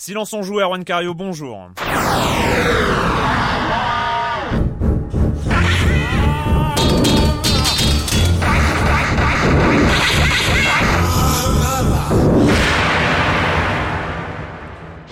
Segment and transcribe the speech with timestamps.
[0.00, 1.70] Silence on joue, Erwan Cario, bonjour.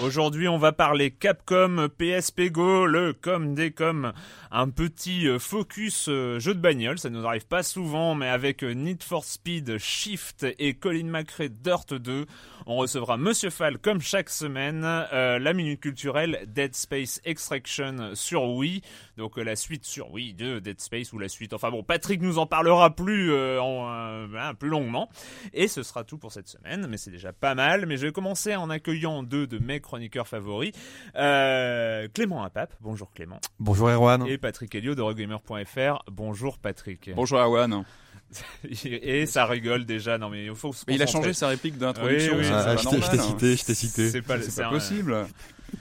[0.04, 4.12] Aujourd'hui, on va parler Capcom PSP Go, le com des com,
[4.56, 6.98] un petit euh, focus euh, jeu de bagnole.
[6.98, 11.50] Ça nous arrive pas souvent, mais avec euh, Need for Speed, Shift et Colin McRae
[11.50, 12.24] Dirt 2,
[12.68, 18.42] on recevra Monsieur Fall comme chaque semaine, euh, la minute culturelle Dead Space Extraction sur
[18.44, 18.82] Wii,
[19.16, 21.52] donc euh, la suite sur Wii de Dead Space ou la suite.
[21.52, 25.08] Enfin bon, Patrick nous en parlera plus euh, en, hein, plus longuement.
[25.52, 27.86] Et ce sera tout pour cette semaine, mais c'est déjà pas mal.
[27.86, 30.72] Mais je vais commencer en accueillant deux de mes chroniqueurs favoris,
[31.14, 32.74] euh, Clément Apap.
[32.80, 33.38] Bonjour Clément.
[33.60, 34.26] Bonjour Erwan.
[34.26, 36.04] Et Patrick Helio de Rogamer.fr.
[36.08, 37.10] Bonjour Patrick.
[37.16, 37.82] Bonjour Awan.
[38.84, 40.18] Et ça rigole déjà.
[40.18, 42.34] Non mais il faut se Mais il a changé sa réplique d'introduction.
[42.36, 43.22] Oui, oui, Ah, je t'ai- normal, hein.
[43.24, 44.08] cité, je t'ai cité.
[44.08, 45.26] C'est pas, C'est pas un- possible.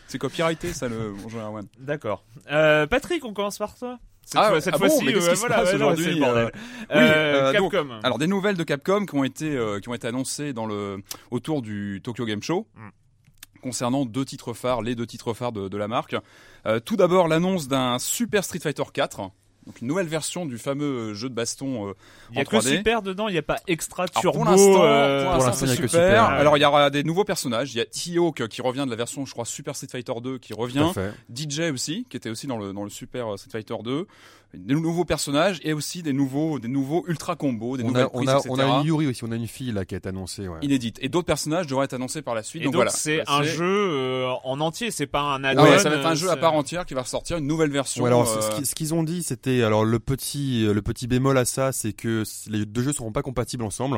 [0.08, 1.68] C'est copyrighté ça le Bonjour Awan.
[1.78, 2.24] D'accord.
[2.52, 4.00] Euh, Patrick, on commence par toi.
[4.26, 6.50] Cette Ah, fois- cette ah bon, fois-ci, euh, voilà, aujourd'hui, euh,
[6.90, 8.00] Euh, oui, donc, Capcom.
[8.02, 11.62] Alors des nouvelles de Capcom qui ont été qui ont été annoncées dans le autour
[11.62, 12.66] du Tokyo Game Show.
[12.74, 12.90] Mm.
[13.66, 16.16] Concernant deux titres phares, les deux titres phares de, de la marque.
[16.68, 19.32] Euh, tout d'abord l'annonce d'un Super Street Fighter 4,
[19.66, 21.94] donc une nouvelle version du fameux jeu de baston euh,
[22.30, 22.78] il y a en que 3D.
[22.78, 24.38] super dedans, il n'y a pas extra Alors, turbo.
[24.38, 26.08] pour l'instant, euh, pour l'instant, l'instant, c'est il y a que super.
[26.08, 26.24] super.
[26.26, 27.74] Alors il y aura des nouveaux personnages.
[27.74, 30.38] Il y a T-Hawk qui revient de la version, je crois, Super Street Fighter 2
[30.38, 30.92] qui revient.
[31.36, 34.06] DJ aussi, qui était aussi dans le dans le Super Street Fighter 2.
[34.58, 38.10] Des nouveaux personnages et aussi des nouveaux des nouveaux ultra combos, des On nouvelles a,
[38.14, 38.50] on, prises, a, etc.
[38.52, 40.48] on a une Yuri aussi, on a une fille là qui est annoncée.
[40.48, 40.60] Ouais.
[40.62, 40.98] inédites.
[41.02, 42.62] Et d'autres personnages devraient être annoncés par la suite.
[42.62, 42.92] Et donc, donc, voilà.
[42.92, 45.64] c'est Bah, un jeu euh, en entier, c'est pas un Ah add-on.
[45.64, 47.48] ouais, ça va être un jeu euh, à c'est- part entière qui va ressortir une
[47.48, 48.04] nouvelle version.
[48.04, 51.46] Ouais, alors, euh, ce qu'ils ont dit, c'était alors le petit, le petit bémol à
[51.46, 53.98] ça, c'est que les deux jeux seront pas compatibles ensemble.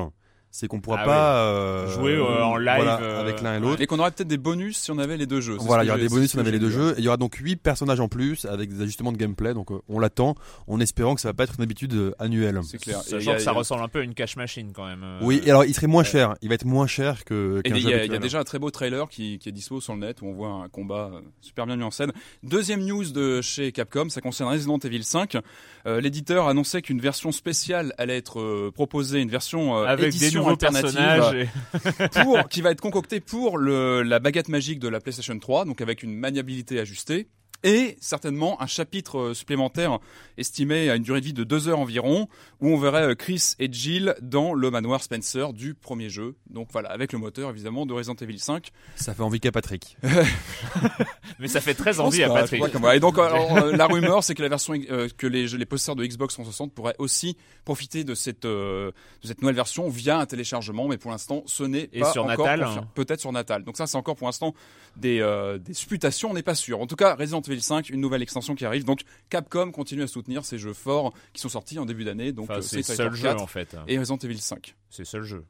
[0.59, 3.59] C'est qu'on pourra Ah pas euh, Jouer, euh, en live, voilà, euh, avec l'un et
[3.59, 3.79] l'autre.
[3.79, 5.55] Et qu'on aurait peut-être des bonus si on avait les deux jeux.
[5.59, 6.95] Voilà, il y aura des bonus si on avait les deux jeux.
[6.97, 9.53] Et il y aura donc huit personnages en plus avec des ajustements de gameplay.
[9.53, 10.33] Donc euh, on l'attend,
[10.65, 12.59] en espérant que ça va pas être une habitude euh, annuelle.
[12.63, 13.03] C'est clair.
[13.03, 15.05] Sachant a- que ça ressemble un peu à une cash machine quand même.
[15.21, 16.33] Oui, et alors il serait moins cher.
[16.41, 17.61] Il va être moins cher que.
[17.63, 18.19] Et il y, a, il y a habituel.
[18.19, 20.49] déjà un très beau trailer qui, qui est dispo sur le net où on voit
[20.49, 22.11] un combat super bien mis en scène.
[22.41, 25.37] Deuxième news de chez Capcom, ça concerne Resident Evil 5.
[25.85, 31.49] Euh, L'éditeur annonçait qu'une version spéciale allait être proposée, une version Avec édition alternative
[32.23, 35.81] pour, qui va être concoctée pour le, la baguette magique de la PlayStation 3, donc
[35.81, 37.27] avec une maniabilité ajustée.
[37.63, 39.99] Et certainement un chapitre euh, supplémentaire
[40.37, 42.27] estimé à une durée de vie de deux heures environ,
[42.61, 46.35] où on verrait euh, Chris et Jill dans le manoir Spencer du premier jeu.
[46.49, 48.71] Donc voilà, avec le moteur évidemment de Resident Evil 5.
[48.95, 49.97] Ça fait envie qu'à Patrick.
[51.39, 52.63] Mais ça fait très envie à Patrick.
[52.93, 55.95] Et donc alors, euh, la rumeur, c'est que la version euh, que les, les possesseurs
[55.95, 60.25] de Xbox 360 pourraient aussi profiter de cette euh, de cette nouvelle version via un
[60.25, 62.87] téléchargement, mais pour l'instant, ce n'est pas sur encore Natal, hein.
[62.95, 63.63] Peut-être sur Natal.
[63.63, 64.53] Donc ça, c'est encore pour l'instant
[64.95, 66.81] des euh, des supputations, on n'est pas sûr.
[66.81, 68.83] En tout cas, Resident Evil 5, une nouvelle extension qui arrive.
[68.83, 72.31] Donc Capcom continue à soutenir ces jeux forts qui sont sortis en début d'année.
[72.31, 73.75] Donc Enfin, euh, c'est seul jeu 4 en fait.
[73.87, 74.75] et Resident Evil 5.
[74.89, 75.43] C'est le seul jeu.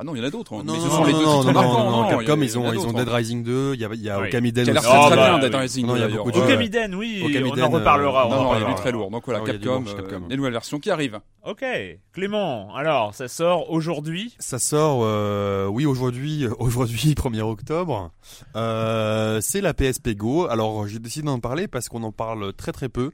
[0.00, 0.54] Ah non, il y en a d'autres.
[0.54, 0.62] hein.
[0.64, 1.84] Non, mais non, ce non, sont les deux non, titres non, marquants.
[1.84, 3.14] non, non, il y a- Capcom, ils ont, ils ont Dead hein.
[3.16, 4.28] Rising 2, il y a, il y a Oui.
[4.28, 4.90] Okamiden Qui a l'air aussi.
[4.90, 5.60] très Ah, très bah, bien, Dead oui.
[5.60, 5.86] Rising.
[5.86, 6.24] Non, il y a d'ailleurs.
[6.24, 6.46] beaucoup de Ouais.
[6.48, 6.52] jeux.
[6.54, 8.22] Okamiden, oui, Okamiden, on en reparlera.
[8.22, 8.74] euh, en Non, non, il est reparlera.
[8.80, 9.10] très lourd.
[9.10, 10.90] Donc voilà, Ah oui, il y a du Capcom, chez euh, les nouvelles versions qui
[10.90, 11.20] arrivent.
[11.46, 11.64] Ok,
[12.14, 12.74] Clément.
[12.74, 14.34] Alors, ça sort aujourd'hui.
[14.38, 18.10] Ça sort, euh, oui, aujourd'hui, aujourd'hui, 1er octobre.
[18.56, 20.46] Euh, c'est la PSP Go.
[20.48, 23.10] Alors, j'ai décidé d'en parler parce qu'on en parle très très peu.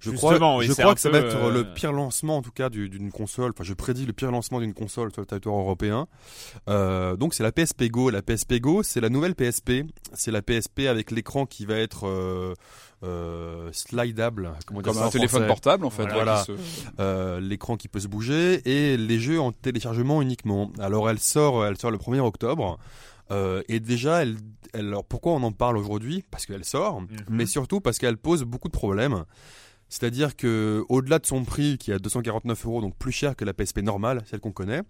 [0.00, 2.42] Je Justement, crois, oui, je crois que ça va être euh, le pire lancement, en
[2.42, 3.50] tout cas, du- d'une console.
[3.54, 6.06] Enfin, je prédis le pire lancement d'une console sur le territoire européen.
[6.68, 8.08] Euh, donc, c'est la PSP Go.
[8.10, 9.84] La PSP Go, c'est la nouvelle PSP.
[10.14, 12.54] C'est la PSP avec l'écran qui va être euh,
[13.02, 14.52] euh, slidable.
[14.66, 16.06] Comment dire Comme un téléphone français portable, en fait.
[16.06, 16.40] Voilà.
[16.48, 20.70] ouais, qui se- euh, l'écran qui peut se bouger et les jeux en téléchargement uniquement.
[20.78, 22.78] Alors elle sort, elle sort le 1er octobre.
[23.30, 24.36] Euh, et déjà, elle,
[24.72, 26.24] elle- alors pourquoi on en parle aujourd'hui?
[26.30, 29.24] Parce qu'elle sort, mais surtout parce qu'elle pose beaucoup de problèmes.
[29.90, 33.44] C'est-à-dire que au-delà de son prix qui est à 249 euros, donc plus cher que
[33.44, 34.80] la PSP normale, celle qu'on connaît,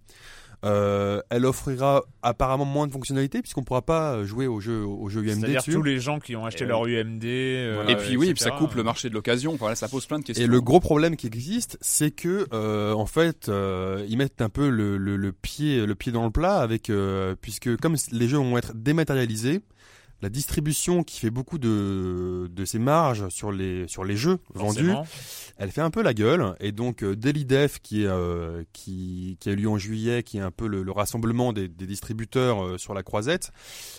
[0.63, 5.09] euh, elle offrira apparemment moins de fonctionnalités puisqu'on ne pourra pas jouer aux jeux, aux
[5.09, 7.25] jeux UMD C'est-à-dire tous les gens qui ont acheté Et leur UMD.
[7.25, 9.57] euh, Et puis oui, et puis ça coupe le marché de l'occasion.
[9.57, 10.45] Voilà, ça pose plein de questions.
[10.45, 14.51] Et le gros problème qui existe, c'est que euh, en fait, euh, ils mettent un
[14.51, 18.29] peu le, le, le pied le pied dans le plat avec euh, puisque comme les
[18.29, 19.63] jeux vont être dématérialisés,
[20.23, 24.93] la distribution qui fait beaucoup de de ses marges sur les sur les jeux vendus,
[25.57, 26.55] elle fait un peu la gueule.
[26.61, 30.39] Et donc euh, DailyDef qui est euh, qui qui a eu lieu en juillet, qui
[30.39, 33.51] est un peu le, le rassemblement des, des distributeurs euh, sur la croisette,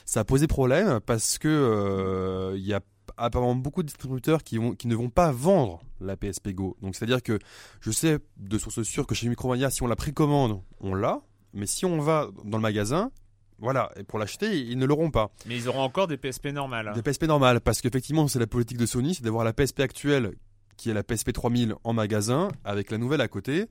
[0.06, 2.82] ça a posé problème parce que euh, il y a
[3.18, 6.78] apparemment beaucoup de distributeurs qui vont qui ne vont pas vendre la PSP Go.
[6.82, 7.40] Donc c'est à dire que
[7.80, 11.22] je sais de source sûre que chez Micromania, si on la précommande, on l'a,
[11.54, 13.12] mais si on va dans le magasin
[13.62, 15.32] voilà, et pour l'acheter, ils ne l'auront pas.
[15.46, 16.92] Mais ils auront encore des PSP normales.
[16.96, 20.34] Des PSP normales, parce qu'effectivement, c'est la politique de Sony, c'est d'avoir la PSP actuelle
[20.78, 23.68] qui est la PSP 3000 en magasin avec la nouvelle à côté.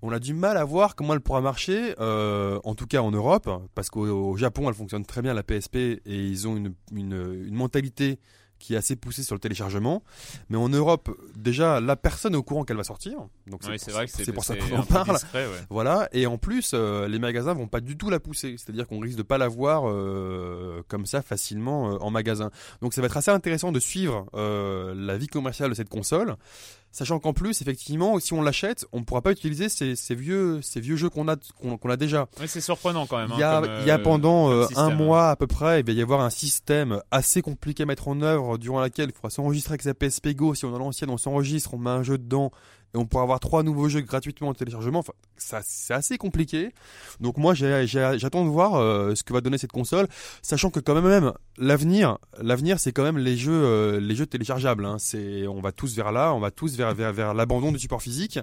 [0.00, 3.10] On a du mal à voir comment elle pourra marcher, euh, en tout cas en
[3.10, 6.72] Europe, parce qu'au au Japon, elle fonctionne très bien la PSP et ils ont une,
[6.94, 8.18] une, une mentalité
[8.64, 10.02] qui est assez poussée sur le téléchargement.
[10.48, 13.18] Mais en Europe, déjà, la personne est au courant qu'elle va sortir.
[13.46, 15.12] Donc c'est pour- vrai que c'est pour ça qu'on en parle.
[15.16, 15.52] discret, ouais.
[15.68, 19.00] Voilà, et en plus, euh, les magasins vont pas du tout la pousser, c'est-à-dire qu'on
[19.00, 22.50] risque de pas la voir euh, comme ça facilement euh, en magasin.
[22.80, 26.36] Donc ça va être assez intéressant de suivre la vie commerciale de cette console,
[26.94, 30.62] sachant qu'en plus, effectivement, si on l'achète, on ne pourra pas utiliser ces, ces vieux,
[30.62, 32.28] ces vieux jeux qu'on a, qu'on a déjà.
[32.40, 33.30] Ouais, c'est surprenant quand même.
[33.34, 35.80] Il y hein, a, il y a euh, pendant euh, un mois à peu près,
[35.80, 39.12] il va y avoir un système assez compliqué à mettre en œuvre durant laquel il
[39.12, 40.54] faudra s'enregistrer avec sa PSP Go.
[40.54, 42.52] Si on a l'ancienne, on s'enregistre, on met un jeu dedans
[42.94, 45.00] et on pourra avoir trois nouveaux jeux gratuitement en téléchargement.
[45.00, 46.70] Enfin, ça, c'est assez compliqué.
[47.20, 50.06] Donc moi, j'ai- j'ai- j'attends de voir euh, ce que va donner cette console,
[50.42, 54.26] sachant que quand même, même l'avenir, l'avenir, c'est quand même les jeux, euh, les jeux
[54.26, 54.84] téléchargeables.
[54.84, 54.96] Hein.
[54.98, 58.02] C'est, on va tous vers là, on va tous vers vers, vers l'abandon du support
[58.02, 58.38] physique.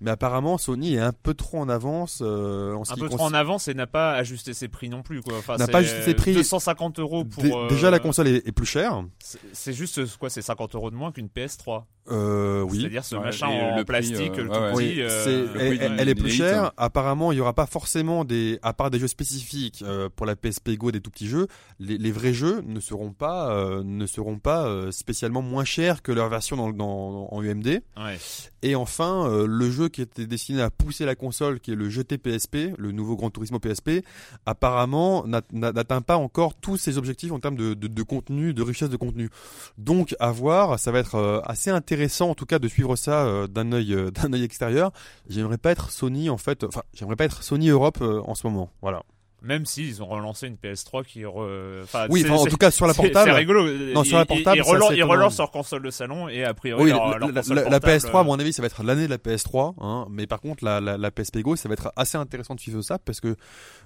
[0.00, 3.08] Mais apparemment, Sony est un peu trop en avance euh, en ce Un qui peu
[3.08, 5.20] trop en avance et n'a pas ajusté ses prix non plus.
[5.22, 5.34] Quoi.
[5.38, 6.34] Enfin, N'a c'est pas ajusté ses prix.
[6.34, 7.44] 250 euros pour.
[7.44, 9.02] Euh, Déjà, la console est, est plus chère.
[9.18, 11.86] c'est- C'est juste quoi C'est 50 euros de moins qu'une PS3.
[12.10, 12.80] Euh, oui.
[12.80, 14.72] C'est-à-dire ce Ouais, machin en le plastique, euh, le tout ouais.
[14.72, 14.76] petit.
[14.76, 16.72] Oui, euh, le elle, prix elle- du- elle est plus chère.
[16.76, 20.36] Apparemment, il y aura pas forcément des, à part des jeux spécifiques euh, pour la
[20.36, 21.46] PSP Go, des tout petits jeux,
[21.80, 26.02] les, les vrais jeux ne seront pas, euh, ne seront pas euh, spécialement moins chers
[26.02, 27.66] que leur version dans, dans- en UMD.
[27.96, 28.18] ouais.
[28.62, 31.88] Et enfin, euh, le jeu qui était destiné à pousser la console, qui est le
[31.88, 34.02] GT PSP, le nouveau Gran Turismo PSP,
[34.46, 38.54] apparemment n'a- n'a- n'atteint pas encore tous ses objectifs en termes de, de- de contenu,
[38.54, 39.30] de richesse de contenu.
[39.76, 43.24] Donc, à voir, ça va être euh, assez intéressant en tout cas de suivre ça
[43.26, 44.92] euh, d'un œil euh, d'un œil extérieur.
[45.28, 48.46] J'aimerais pas être Sony en fait, enfin, j'aimerais pas être Sony Europe euh, en ce
[48.46, 48.70] moment.
[48.82, 49.02] Voilà.
[49.40, 51.24] Même s'ils ont relancé une PS3 qui.
[51.24, 51.82] Re...
[51.84, 53.30] Enfin, Oui, en tout cas sur la c'est- C'est portable.
[53.36, 53.70] rigolo.
[53.94, 56.82] Non, sur la portable, Ils, relancent, ils relancent leur console de salon et a priori
[56.84, 58.62] Oui, leur, la, leur la- console la- la portable, PS3, à euh, mon avis, ça
[58.62, 59.74] va être l'année de la PS3.
[59.80, 62.82] Hein, mais par contre, la, la, PSP Go, ça va être assez intéressant de suivre
[62.82, 63.36] ça parce que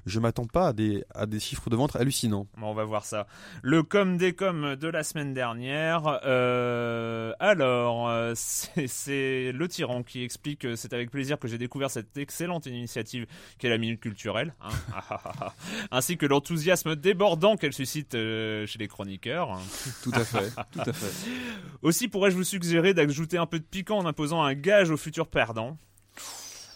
[0.06, 2.46] je m'attends pas à des, à des chiffres de vente hallucinants.
[2.56, 3.26] Bon, on va voir ça.
[3.62, 6.20] Le com des com de la semaine dernière.
[6.24, 11.90] Euh, alors, euh, c'est le tyran qui explique que c'est avec plaisir que j'ai découvert
[11.90, 13.26] cette excellente initiative
[13.58, 15.41] qu'est la minute culturelle, hein, ah, ah, ah.
[15.90, 19.58] ainsi que l'enthousiasme débordant qu'elle suscite euh, chez les chroniqueurs.
[20.02, 21.28] Tout à fait, tout à fait.
[21.82, 25.28] Aussi, pourrais-je vous suggérer d'ajouter un peu de piquant en imposant un gage aux futurs
[25.28, 25.76] perdants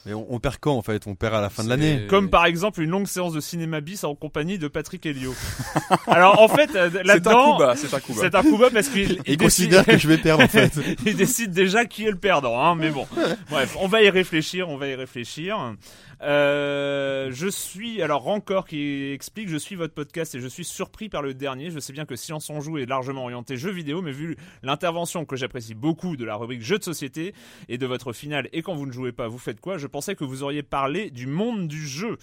[0.06, 1.06] Mais on, on perd quand en fait?
[1.06, 2.06] On perd à la fin de l'année.
[2.08, 5.34] Comme par exemple une longue séance de cinéma bis en compagnie de Patrick Helio.
[6.06, 8.20] Alors en fait, euh, C'est un là-dedans, c'est un coup bas.
[8.22, 10.72] c'est un coup bas parce qu'il il considère décide- que je vais perdre en fait.
[11.06, 13.06] il décide déjà qui est le perdant, hein, mais bon.
[13.50, 15.74] Bref, on va y réfléchir, on va y réfléchir.
[16.22, 21.08] Euh, je suis, alors Rancor qui explique, je suis votre podcast et je suis surpris
[21.08, 21.70] par le dernier.
[21.70, 25.24] Je sais bien que Silence on joue est largement orienté jeux vidéo, mais vu l'intervention
[25.24, 27.34] que j'apprécie beaucoup de la rubrique jeux de société
[27.68, 29.76] et de votre finale et quand vous ne jouez pas, vous faites quoi?
[29.78, 32.18] Je pensais que vous auriez parlé du monde du jeu.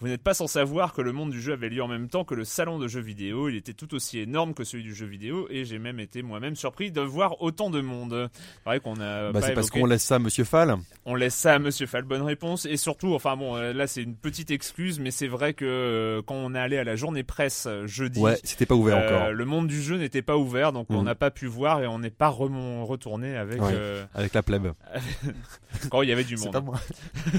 [0.00, 2.24] Vous n'êtes pas sans savoir que le monde du jeu avait lieu en même temps
[2.24, 3.48] que le salon de jeux vidéo.
[3.50, 6.56] Il était tout aussi énorme que celui du jeu vidéo et j'ai même été moi-même
[6.56, 8.30] surpris de voir autant de monde.
[8.32, 9.30] C'est vrai qu'on a.
[9.32, 10.76] Bah, c'est parce qu'on laisse ça à Monsieur Fall.
[11.04, 12.04] On laisse ça à Monsieur Fall.
[12.04, 12.64] Bonne réponse.
[12.64, 16.22] Et surtout, enfin bon, euh, là c'est une petite excuse, mais c'est vrai que euh,
[16.22, 18.20] quand on est allé à la journée presse euh, jeudi.
[18.20, 19.32] Ouais, c'était pas ouvert euh, encore.
[19.32, 21.04] le monde du jeu n'était pas ouvert, donc on Mhm.
[21.04, 23.72] n'a pas pu voir et on n'est pas remon- retourné avec Ouais.
[23.74, 24.68] euh, Avec la plèbe.
[25.90, 26.52] quand il y avait du C'est monde.
[26.54, 26.80] pas moi.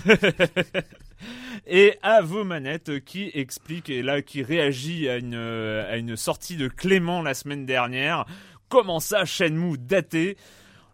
[1.68, 6.18] et à vos manettes qui explique et là qui réagit à une euh, à une
[6.18, 8.26] sortie de Clément la semaine dernière.
[8.68, 10.36] Comment ça, Shenmue daté?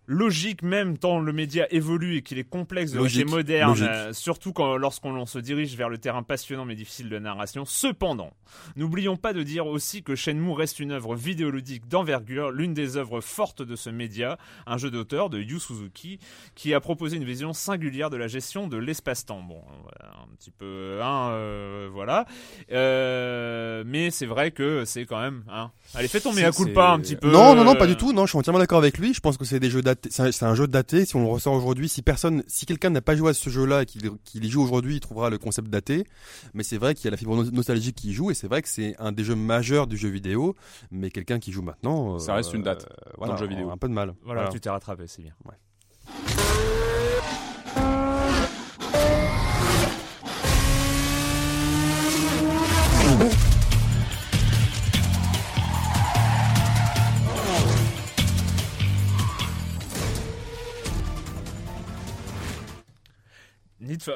[0.10, 4.54] Logique même tant le média évolue et qu'il est complexe de rester moderne, euh, surtout
[4.54, 7.66] quand lorsqu'on se dirige vers le terrain passionnant mais difficile de narration.
[7.66, 8.32] Cependant,
[8.78, 13.20] n'oublions pas de dire aussi que Shenmue reste une œuvre vidéoludique d'envergure, l'une des œuvres
[13.20, 16.20] fortes de ce média, un jeu d'auteur de Yu Suzuki
[16.56, 19.42] qui a proposé une vision singulière de la gestion de l'espace-temps.
[19.42, 22.26] Bon, voilà, un petit peu, hein, euh, voilà.
[22.72, 25.72] Euh, mais c'est vrai que c'est quand même, hein.
[25.94, 27.30] Allez, fais ton mea culpa un petit peu.
[27.30, 28.14] Non, non, non, euh, pas du tout.
[28.14, 29.14] Non, je suis entièrement d'accord avec lui.
[29.14, 31.06] Je pense que c'est des jeux C'est un, c'est un jeu daté.
[31.06, 33.84] Si on le ressort aujourd'hui, si personne, si quelqu'un n'a pas joué à ce jeu-là
[33.84, 36.06] et qu'il qu'il y joue aujourd'hui, il trouvera le concept daté.
[36.54, 38.48] Mais c'est vrai qu'il y a la fibre no- nostalgique qui y joue et c'est
[38.48, 40.56] vrai que c'est un des jeux majeurs du jeu vidéo.
[40.92, 42.88] Mais quelqu'un qui joue maintenant, euh, Ça reste une date
[43.18, 43.70] voilà, dans le jeu vidéo.
[43.72, 44.14] Un peu de mal.
[44.24, 45.34] Voilà, tu t'es rattrapé, c'est bien.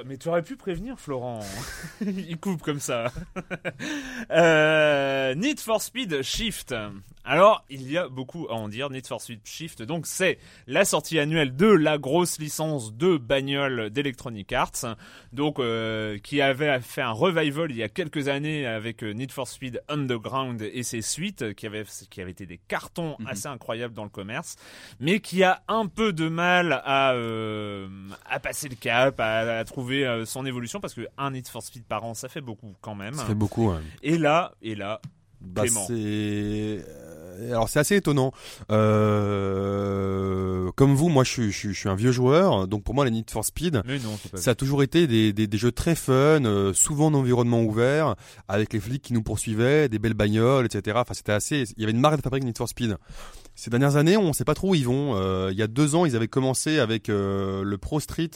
[0.06, 1.40] Mais tu aurais pu prévenir Florent.
[2.02, 3.12] Il coupe comme ça.
[4.32, 6.74] euh, Need for Speed Shift.
[7.24, 8.90] Alors, il y a beaucoup à en dire.
[8.90, 13.92] Need for Speed Shift, donc c'est la sortie annuelle de la grosse licence de bagnole
[13.92, 14.98] d'Electronic Arts,
[15.32, 19.32] donc euh, qui avait fait un revival il y a quelques années avec euh, Need
[19.32, 23.28] for Speed Underground et ses suites, qui avaient qui été des cartons Mhm.
[23.28, 24.56] assez incroyables dans le commerce,
[25.00, 27.88] mais qui a un peu de mal à euh,
[28.30, 31.62] à passer le cap, à, à trouver euh, son évolution parce que un Need for
[31.64, 33.14] Speed par an, ça fait beaucoup quand même.
[33.16, 33.70] Ça fait beaucoup.
[33.72, 33.80] ouais.
[34.04, 35.02] Et là, et là,
[35.42, 38.32] Bah, c'est euh, alors c'est assez étonnant.
[39.42, 42.94] Euh, Comme vous, moi je suis, je, suis, je suis un vieux joueur, donc pour
[42.94, 45.96] moi les Need for Speed, non, ça a toujours été des, des, des jeux très
[45.96, 46.14] fun,
[46.46, 48.16] euh, souvent en environnement ouvert,
[48.48, 50.98] avec les flics qui nous poursuivaient, des belles bagnoles, etc.
[51.02, 51.64] Enfin c'était assez.
[51.78, 52.98] Il y avait une marque de fabrique Need for Speed.
[53.56, 55.16] Ces dernières années, on ne sait pas trop où ils vont.
[55.16, 58.30] Euh, il y a deux ans, ils avaient commencé avec le Pro Street.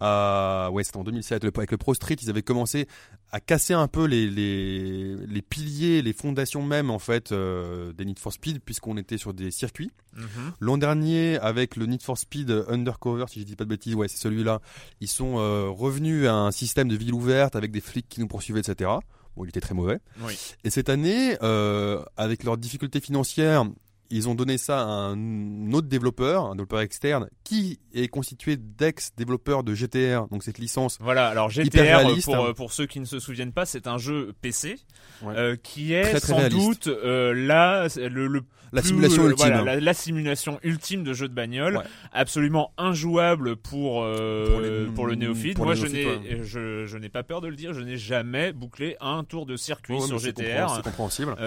[0.00, 0.70] À...
[0.72, 1.44] Ouais, c'était en 2007.
[1.44, 2.86] Le- avec le Pro Street, ils avaient commencé
[3.32, 8.04] à casser un peu les, les, les piliers, les fondations même en fait euh, des
[8.04, 9.90] Need for Speed, puisqu'on était sur des circuits.
[10.16, 10.26] Mhm.
[10.60, 14.08] L'an dernier, avec le Need for Speed Undercover, si je dis pas de bêtises, ouais,
[14.08, 14.60] c'est celui-là.
[15.00, 18.26] Ils sont euh, revenus à un système de ville ouverte avec des flics qui nous
[18.28, 18.90] poursuivaient, etc.
[19.36, 20.00] Bon, il était très mauvais.
[20.22, 20.36] Oui.
[20.64, 23.64] Et cette année, euh, avec leurs difficultés financières,
[24.10, 29.62] ils ont donné ça à un autre développeur, un développeur externe, qui est constitué d'ex-développeurs
[29.62, 30.98] de GTR, donc cette licence.
[31.00, 34.32] Voilà, alors GTR, pour, euh, pour ceux qui ne se souviennent pas, c'est un jeu
[34.40, 34.76] PC
[35.22, 35.34] Ouais.
[35.36, 36.60] euh, qui est Très, très sans réaliste.
[36.60, 39.46] doute euh, là le, le La plus- simulation le- ultime.
[39.48, 41.84] voilà, la, la simulation ultime de jeu de bagnole, Ouais.
[42.12, 45.56] absolument injouable pour euh, Pour les- pour le néophyte.
[45.56, 48.96] pour Moi, je n'ai je, je pas peur de le dire, je n'ai jamais bouclé
[49.00, 50.80] un tour de circuit sur GTR.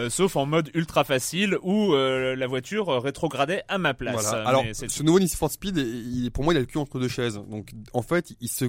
[0.10, 4.22] sauf en mode ultra facile où la voiture rétrogradait à ma place.
[4.22, 4.48] Voilà.
[4.48, 7.08] Alors, ce nouveau Need for Speed, il, pour moi, il a le cul entre deux
[7.08, 7.36] chaises.
[7.50, 8.66] Donc, en fait, il se,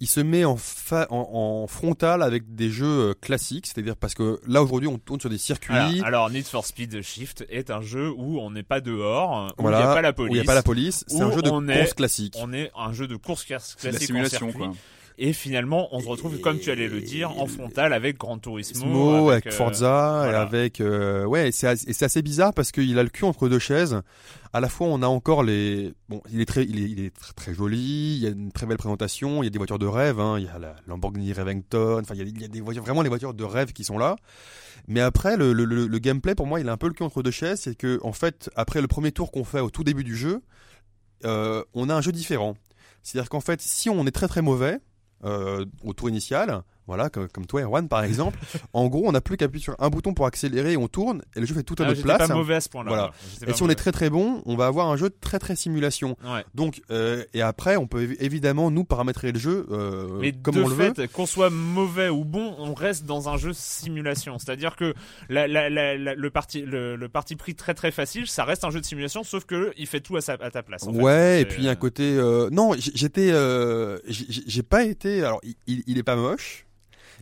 [0.00, 1.28] il se met en, fa- en,
[1.62, 3.66] en frontal avec des jeux euh, classiques.
[3.66, 5.74] C'est-à-dire parce que là, aujourd'hui, on tourne sur des circuits.
[5.74, 6.06] Voilà.
[6.06, 9.78] Alors, Need for Speed Shift est un jeu où on n'est pas dehors, où voilà,
[9.80, 10.32] il n'y a pas la où police.
[10.32, 11.04] il n'y a pas la police.
[11.06, 12.36] C'est où un jeu de est- course classique.
[12.40, 14.58] On est un jeu de course classique en simulation, circuit.
[14.58, 14.72] quoi.
[15.16, 18.80] Et finalement, on se retrouve, comme tu allais le dire, en frontal avec Gran Turismo.
[18.84, 20.40] Smo, avec, euh, Forza, et voilà.
[20.40, 23.24] avec euh, ouais, et c'est as- et c'est assez bizarre parce qu'il a le cul
[23.24, 24.00] entre deux chaises.
[24.52, 27.14] À la fois, on a encore les bon, il est très, il est, il est
[27.14, 28.16] très, très joli.
[28.16, 29.42] Il y a une très belle présentation.
[29.42, 30.18] Il y a des voitures de rêve.
[30.18, 30.36] Hein.
[30.40, 32.00] Il y a la Lamborghini Revington.
[32.02, 33.84] Enfin, il y a, il y a des voitures vraiment les voitures de rêve qui
[33.84, 34.16] sont là.
[34.88, 37.04] Mais après, le, le, le, le gameplay pour moi, il a un peu le cul
[37.04, 37.60] entre deux chaises.
[37.60, 40.40] C'est que en fait, après le premier tour qu'on fait au tout début du jeu,
[41.24, 42.56] euh, on a un jeu différent.
[43.04, 44.78] C'est-à-dire qu'en fait, si on est très très mauvais
[45.24, 48.38] au tour initial, voilà, comme, comme toi, Erwan, par exemple,
[48.72, 51.22] en gros, on n'a plus qu'à appuyer sur un bouton pour accélérer et on tourne
[51.34, 52.28] et le jeu fait tout à Ah, notre place.
[52.28, 52.88] pas mauvais à ce point-là.
[52.88, 53.10] Voilà.
[53.46, 56.16] Et si on est très très bon, on va avoir un jeu très très simulation.
[56.24, 56.44] Ouais.
[56.54, 60.54] Donc, euh, et après, on peut évi- évidemment nous paramétrer le jeu euh, Mais comme
[60.56, 60.92] de on le veut.
[60.94, 64.38] fait, qu'on soit mauvais ou bon, on reste dans un jeu simulation.
[64.38, 64.94] C'est-à-dire que
[65.28, 68.64] la, la, la, la- le, parti, le, le parti pris très très facile, ça reste
[68.64, 70.82] un jeu de simulation, sauf que il fait tout à, sa, à ta place.
[70.86, 71.00] en fait.
[71.00, 72.16] Ouais, et puis un côté.
[72.16, 73.32] euh, Non, j- j'étais,
[74.08, 75.22] j'ai pas été.
[75.24, 76.66] Alors, il- il, il est pas moche.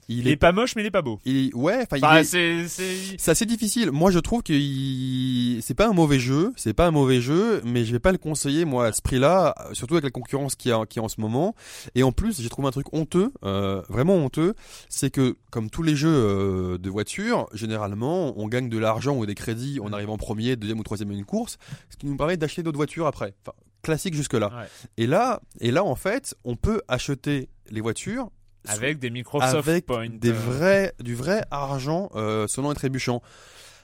[0.09, 1.21] Il, est, pas moche, mais il est pas beau.
[1.25, 3.31] il- ouais, enfin, Bah, c'est, c'est...
[3.31, 3.91] assez difficile.
[3.93, 7.63] Moi, je trouve que il- c'est pas un mauvais jeu, c'est pas un mauvais jeu,
[7.65, 10.71] mais je vais pas le conseiller moi à ce prix-là, surtout avec la concurrence qui
[10.71, 11.55] a qui en ce moment.
[11.95, 14.55] Et en plus, j'ai trouvé un truc honteux, euh, vraiment honteux,
[14.89, 19.25] c'est que comme tous les jeux euh, de voiture, généralement, on gagne de l'argent ou
[19.27, 21.59] des crédits en arrivant premier, deuxième ou troisième à une course,
[21.91, 23.35] ce qui nous permet d'acheter d'autres voitures après.
[23.45, 24.49] Enfin, classique jusque là.
[24.49, 24.67] Ouais.
[24.97, 28.31] Et là, et là, en fait, on peut acheter les voitures
[28.69, 29.87] Avec des Microsoft avec
[30.19, 33.23] des vrais, du vrai argent euh, sonnant et trébuchant.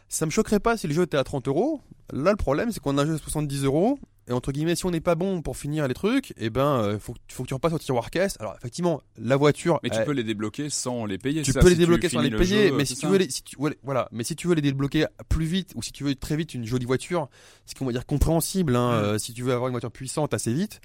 [0.08, 1.80] Ça me choquerait pas si le jeu était à 30 euros.
[2.12, 3.98] Là, le problème, c'est qu'on a un jeu à 70 euros.
[4.28, 6.98] Et entre guillemets, si on n'est pas bon pour finir les trucs, eh ben, euh,
[6.98, 8.36] faut, que- faut que tu repasses au tiroir caisse.
[8.40, 9.80] Alors, effectivement, la voiture.
[9.82, 11.42] Mais tu peux les débloquer sans les payer.
[11.42, 13.08] tu ça, peux les si débloquer sans les le payer, jeu, mais si tu ça.
[13.08, 15.92] veux les, si tu, voilà, mais si tu veux les débloquer plus vite ou si
[15.92, 17.28] tu veux très vite une jolie voiture,
[17.64, 20.52] ce qu'on va dire compréhensible, hein, euh, si tu veux avoir une voiture puissante assez
[20.52, 20.80] vite,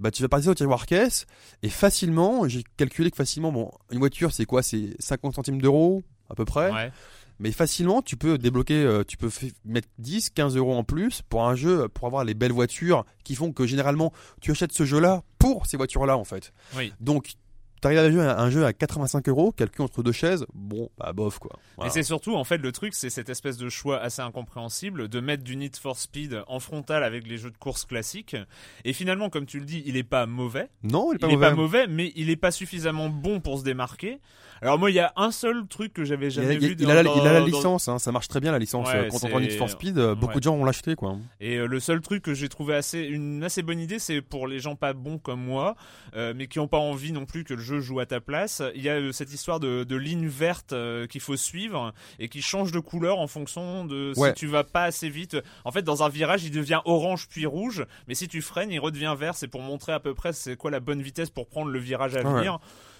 [0.00, 1.26] bah tu vas passer au tiroir caisse
[1.62, 6.02] et facilement, j'ai calculé que facilement, bon, une voiture c'est quoi, c'est 50 centimes d'euros
[6.30, 6.92] à peu près, Ouais.
[7.38, 9.30] Mais facilement tu peux débloquer, euh, tu peux
[9.64, 13.34] mettre 10, 15 euros en plus pour un jeu, pour avoir les belles voitures qui
[13.34, 16.52] font que généralement tu achètes ce jeu-là pour ces voitures-là en fait.
[16.76, 16.92] Oui.
[17.00, 17.32] Donc
[17.80, 21.12] T'arrives à un jeu, un jeu à 85 euros, calculé entre deux chaises, bon, bah
[21.12, 21.52] bof quoi.
[21.76, 21.90] Voilà.
[21.90, 25.20] Et c'est surtout, en fait, le truc, c'est cette espèce de choix assez incompréhensible de
[25.20, 28.36] mettre du Need for Speed en frontal avec les jeux de course classiques.
[28.84, 30.68] Et finalement, comme tu le dis, il est pas mauvais.
[30.82, 31.48] Non, il est pas il est mauvais.
[31.50, 34.18] pas mauvais, mais il est pas suffisamment bon pour se démarquer.
[34.60, 36.76] Alors moi, il y a un seul truc que j'avais Il jamais il a- vu.
[36.76, 38.58] il dans- a la, il a la dans- licence, hein, ça marche très bien la
[38.58, 38.88] licence.
[38.88, 40.40] Ouais, Euh, Quand on prend Need for Speed, euh, beaucoup ouais.
[40.40, 41.16] de gens vont l'acheter quoi.
[41.40, 44.48] Et euh, le seul truc que j'ai trouvé assez une assez bonne idée, c'est pour
[44.48, 45.76] les gens pas bons comme moi,
[46.16, 48.62] euh, mais qui ont pas envie non plus que le jeu joue à ta place.
[48.74, 52.28] Il y a euh, cette histoire de, de ligne verte euh, qu'il faut suivre et
[52.28, 54.30] qui change de couleur en fonction de Ouais.
[54.30, 55.36] si tu vas pas assez vite.
[55.64, 58.78] En fait, dans un virage, il devient orange puis rouge, mais si tu freines, il
[58.80, 59.34] redevient vert.
[59.34, 62.16] C'est pour montrer à peu près c'est quoi la bonne vitesse pour prendre le virage
[62.16, 62.42] à Ouais.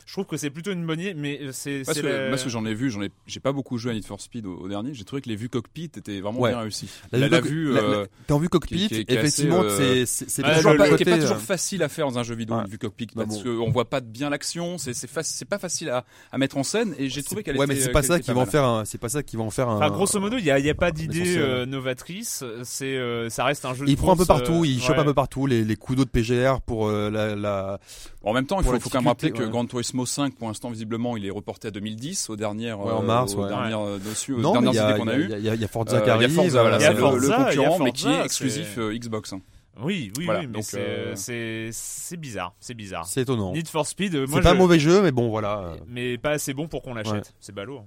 [0.08, 2.44] Je trouve que c'est plutôt une bonne idée, mais euh, c'est Parce la- Moi, ce
[2.44, 4.54] que j'en ai vu, j'en ai, j'ai pas beaucoup joué à Need for Speed au,
[4.56, 4.94] au dernier.
[4.94, 6.48] J'ai trouvé que les vues cockpit étaient vraiment Ouais.
[6.48, 6.88] bien réussies.
[7.12, 10.04] La La, vue la vue, la- euh, T'es en vue cockpit, qui qui effectivement, euh,
[10.06, 12.56] c'est toujours le- le pas- pas toujours euh, facile à faire dans un jeu vidéo,
[12.56, 12.62] Ouais.
[12.62, 13.58] une vue cockpit, Bah parce bon.
[13.66, 16.62] qu'on voit pas bien l'action, c'est c'est fac- c'est pas facile à, à mettre en
[16.62, 17.74] scène, et j'ai trouvé qu'elle Ouais, était.
[17.74, 18.86] mais c'est pas ça qui va en faire un.
[18.86, 19.90] C'est pas ça qui va en faire un.
[19.90, 22.44] Grosso modo, il y a, il y a pas d'idée euh, novatrice.
[22.64, 23.84] C'est, euh, ça reste un jeu.
[23.84, 26.06] de Il prend un peu partout, euh, il chope un peu partout les, coups d'eau
[26.06, 27.78] de PGR pour euh, la.
[28.24, 29.50] En même temps, il faut, quand même rappeler que difficulté, ouais.
[29.98, 33.02] Gran Turismo 5, pour l'instant, visiblement, il est reporté à 2010, aux dernières, Ouais, en
[33.02, 33.48] euh, mars, aux ouais.
[33.48, 35.28] dernières euh, dessus, aux Non, mais dernières idées qu'on a eues.
[35.32, 36.30] il y y a Forza Euh, qui il y a arrive.
[36.34, 39.32] Forza, voilà, c'est le, Forza, le concurrent, mais qui Forza, est exclusif c'est- Xbox.
[39.32, 39.40] hein.
[39.80, 43.06] Oui, oui, Voilà, oui, mais donc, c'est, euh, c'est, c'est bizarre, c'est bizarre.
[43.06, 43.52] C'est étonnant.
[43.52, 45.58] Need for Speed, moi C'est pas je- un mauvais jeu, mais bon, voilà.
[45.60, 47.12] euh, mais pas assez bon pour qu'on l'achète.
[47.14, 47.22] Ouais.
[47.40, 47.82] C'est ballot.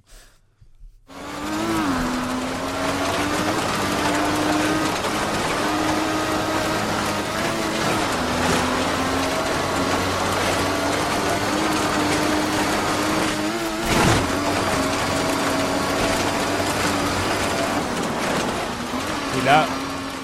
[19.41, 19.65] Et là,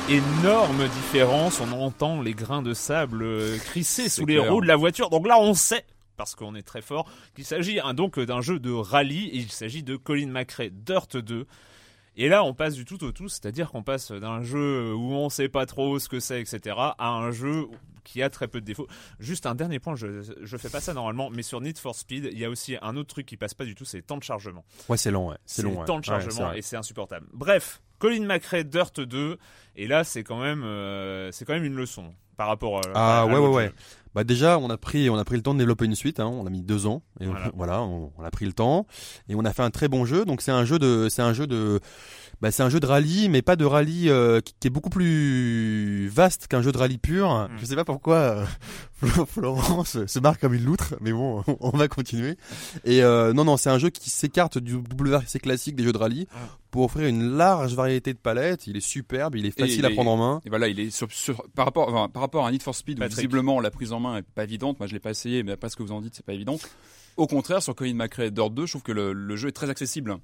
[0.10, 1.60] énorme différence.
[1.60, 5.10] On entend les grains de sable euh, crisser sous les roues de la voiture.
[5.10, 5.86] Donc là, on sait.
[6.18, 9.52] Parce qu'on est très fort, qu'il s'agit hein, donc d'un jeu de rallye et il
[9.52, 11.48] s'agit de Colin McRae Dirt 2.
[12.18, 15.30] Et là, on passe du tout au tout, c'est-à-dire qu'on passe d'un jeu où on
[15.30, 17.68] sait pas trop ce que c'est, etc., à un jeu
[18.04, 18.88] qui a très peu de défauts.
[19.20, 22.30] Juste un dernier point, je, je fais pas ça normalement, mais sur Need for Speed,
[22.32, 24.18] il y a aussi un autre truc qui passe pas du tout, c'est le temps
[24.18, 24.64] de chargement.
[24.90, 25.38] Ouais, c'est long, ouais.
[25.46, 25.72] C'est long.
[25.74, 25.86] le ouais.
[25.86, 26.60] temps de Ouais, chargement vrai.
[26.60, 27.28] et c'est insupportable.
[27.34, 29.38] Bref, Colin McRae Dirt 2,
[29.76, 33.20] et là, c'est quand même, euh, c'est quand même une leçon par rapport euh, à.
[33.20, 33.72] Ah à ouais ouais l'autre ouais.
[34.18, 36.20] Bah déjà on a pris on a pris le temps de développer une suite.
[36.20, 36.26] Hein.
[36.26, 38.88] On a mis deux ans et on- voilà, on, on a pris le temps
[39.30, 40.26] et on a fait un très bon jeu.
[40.26, 41.80] Donc c'est un jeu de c'est un jeu de
[42.42, 44.90] bah, c'est un jeu de rallye mais pas de rallye euh, qui, qui est beaucoup
[44.92, 47.30] plus vaste qu'un jeu de rallye pur.
[47.32, 47.50] Mm.
[47.60, 48.46] Je sais pas pourquoi euh,
[49.02, 52.38] Flo- Florence se marque comme une loutre mais bon on va continuer.
[52.86, 55.98] Et euh, non non c'est un jeu qui s'écarte du WRC classique des jeux de
[55.98, 56.38] rallye Mm.
[56.72, 58.68] pour offrir une large variété de palettes.
[58.68, 60.42] Il est superbe, il est facile il à prendre en main.
[60.46, 63.00] Et voilà, il est sur, sur- par rapport, enfin, par rapport à Need for Speed,
[63.02, 64.78] où visiblement la prise en main est pas évidente.
[64.80, 66.60] Moi, je l'ai pas essayé, mais après ce que vous en dites, c'est pas évident.
[67.16, 69.70] Au contraire, sur Colin McRae Dirt 2, je trouve que le, le jeu est très
[69.72, 70.18] accessible.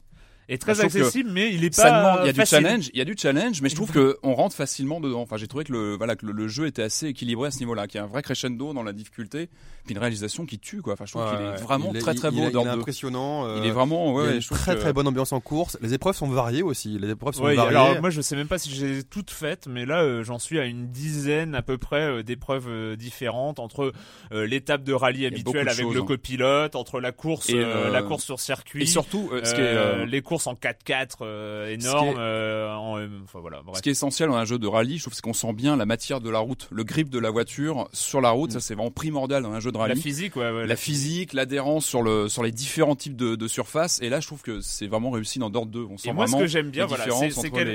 [0.49, 1.97] Et très accessible, mais il est Ça pas.
[1.99, 4.17] demande, il y a du challenge, il y a du challenge, mais je trouve que
[4.23, 5.21] on rentre facilement dedans.
[5.21, 7.59] Enfin, j'ai trouvé que le, voilà, que le, le jeu était assez équilibré à ce
[7.59, 9.49] niveau-là, qu'il y a un vrai crescendo dans la difficulté,
[9.85, 10.93] puis une réalisation qui tue, quoi.
[10.93, 12.57] Enfin, je trouve qu'il Ouais, est vraiment il est- très très il beau est- Il
[12.57, 13.47] est impressionnant.
[13.57, 14.93] Il euh, est vraiment, ouais, il y a ouais, une je trouve très que- très
[14.93, 15.77] bonne ambiance en course.
[15.81, 16.99] Les épreuves sont variées aussi.
[16.99, 17.77] Les épreuves sont Ouais, variées.
[17.77, 20.59] alors moi je sais même pas si j'ai toutes faites, mais là euh, j'en suis
[20.59, 23.93] à une dizaine à peu près euh, d'épreuves euh, différentes entre
[24.33, 26.05] euh, l'étape de rallye habituelle avec choses, le hein.
[26.05, 29.53] copilote, entre la course, Et, euh, euh, la course sur circuit, Et surtout, euh, ce
[29.55, 32.07] qui est, les course en 4x4 euh, énorme.
[32.09, 33.61] Ce qui est- euh, en, euh, enfin voilà.
[33.63, 33.77] Bref.
[33.77, 35.75] Ce qui est essentiel dans un jeu de rallye, je trouve, c'est qu'on sent bien
[35.75, 38.51] la matière de la route, le grip de la voiture sur la route.
[38.51, 40.01] Ça, c'est vraiment primordial dans un jeu de La rallye.
[40.01, 40.67] physique, ouais, ouais.
[40.67, 44.01] la physique, l'adhérence sur le sur les différents types de, de surfaces.
[44.01, 45.85] Et là, je trouve que c'est vraiment réussi dans Dirt 2.
[45.89, 47.05] On sent Et moi, ce que j'aime bien, la voilà,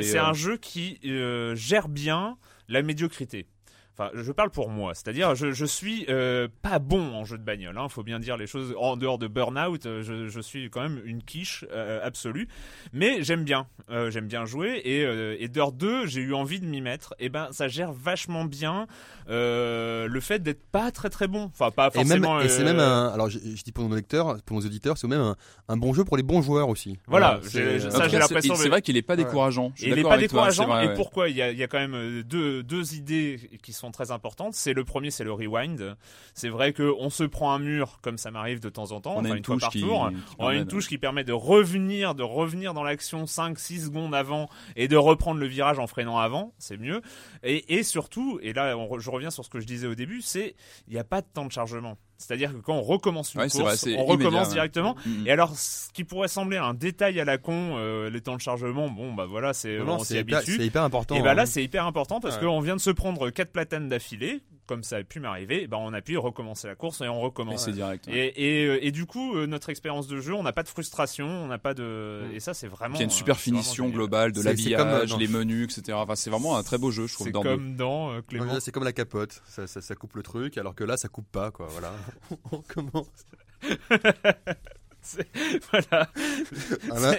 [0.02, 0.98] c'est un jeu qui
[1.54, 2.36] gère bien
[2.68, 3.46] la médiocrité.
[3.98, 7.42] Enfin, je parle pour moi, c'est-à-dire je, je suis euh, pas bon en jeu de
[7.42, 7.76] bagnole.
[7.76, 8.72] Hein, faut bien dire les choses.
[8.78, 12.46] En dehors de Burnout, euh, je, je suis quand même une quiche euh, absolue.
[12.92, 14.80] Mais j'aime bien, euh, j'aime bien jouer.
[14.84, 17.14] Et, euh, et Dirt 2, j'ai eu envie de m'y mettre.
[17.18, 18.86] Et ben, ça gère vachement bien
[19.28, 21.44] euh, le fait d'être pas très très bon.
[21.52, 22.40] Enfin, pas Et même, forcément.
[22.40, 25.08] et c'est même un, alors je, je dis pour nos lecteurs, pour nos auditeurs, c'est
[25.08, 25.36] même un,
[25.68, 26.98] un bon jeu pour les bons joueurs aussi.
[27.06, 27.50] Voilà, euh, ça,
[28.04, 29.72] j'ai c'est- l'impression C'est de- vrai qu'il est pas décourageant.
[29.74, 30.66] Je suis Et il n'est d'accord pas avec toi, décourageant.
[30.72, 30.94] vrai, et ouais.
[30.94, 31.28] pourquoi?
[31.28, 34.54] Il y, a, il y a quand même deux, deux idées qui sont très importantes.
[34.54, 35.96] C'est le premier, c'est le rewind.
[36.34, 39.14] C'est vrai que on se prend un mur, comme ça m'arrive de temps en temps,
[39.16, 40.08] On a une touche par qui- tour.
[40.10, 43.26] qui On a une permet de- touche qui permet de revenir, de revenir dans l'action
[43.26, 46.52] 5-6 secondes avant et de reprendre le virage en freinant avant.
[46.58, 47.02] C'est mieux.
[47.42, 50.22] Et, et surtout, et là on je reviens sur ce que je disais au début,
[50.22, 50.54] c'est
[50.86, 51.96] il n'y a pas de temps de chargement.
[52.18, 54.52] C'est-à-dire que quand on recommence une Ouais, c'est vrai, course, on immédiat, recommence ouais.
[54.54, 54.96] directement.
[55.06, 55.26] Mhm.
[55.26, 58.40] Et alors, ce qui pourrait sembler un détail à la con, euh, les temps de
[58.40, 60.56] chargement, bon bah voilà, c'est on s'y habitue.
[60.56, 61.14] c'est hyper important.
[61.14, 61.34] Et bah hein.
[61.34, 62.42] là, c'est hyper important parce Ouais.
[62.42, 65.66] qu'on vient de se prendre quatre platanes d'affilée, comme ça a pu m'arriver.
[65.66, 67.64] Bah, on appuie, recommencer la course et on Et recommence.
[67.64, 68.06] c'est direct.
[68.06, 68.32] ouais.
[68.36, 70.68] Et, et, euh, et du coup, euh, notre expérience de jeu, on n'a pas de
[70.68, 72.22] frustration, on n'a pas de.
[72.30, 72.34] Mm.
[72.36, 72.94] Et ça, c'est vraiment.
[72.94, 75.98] Il y a une euh, super finition globale de l'habillage, les menus, etc.
[76.00, 77.26] Enfin, c'est vraiment un très beau jeu, je trouve.
[77.26, 78.60] C'est comme dans euh, Clément.
[78.60, 81.28] C'est comme la capote, ça, ça, ça coupe le truc, alors que là, ça coupe
[81.32, 81.66] pas, quoi.
[81.70, 81.92] Voilà.
[82.52, 83.06] on commence.
[85.72, 86.08] voilà.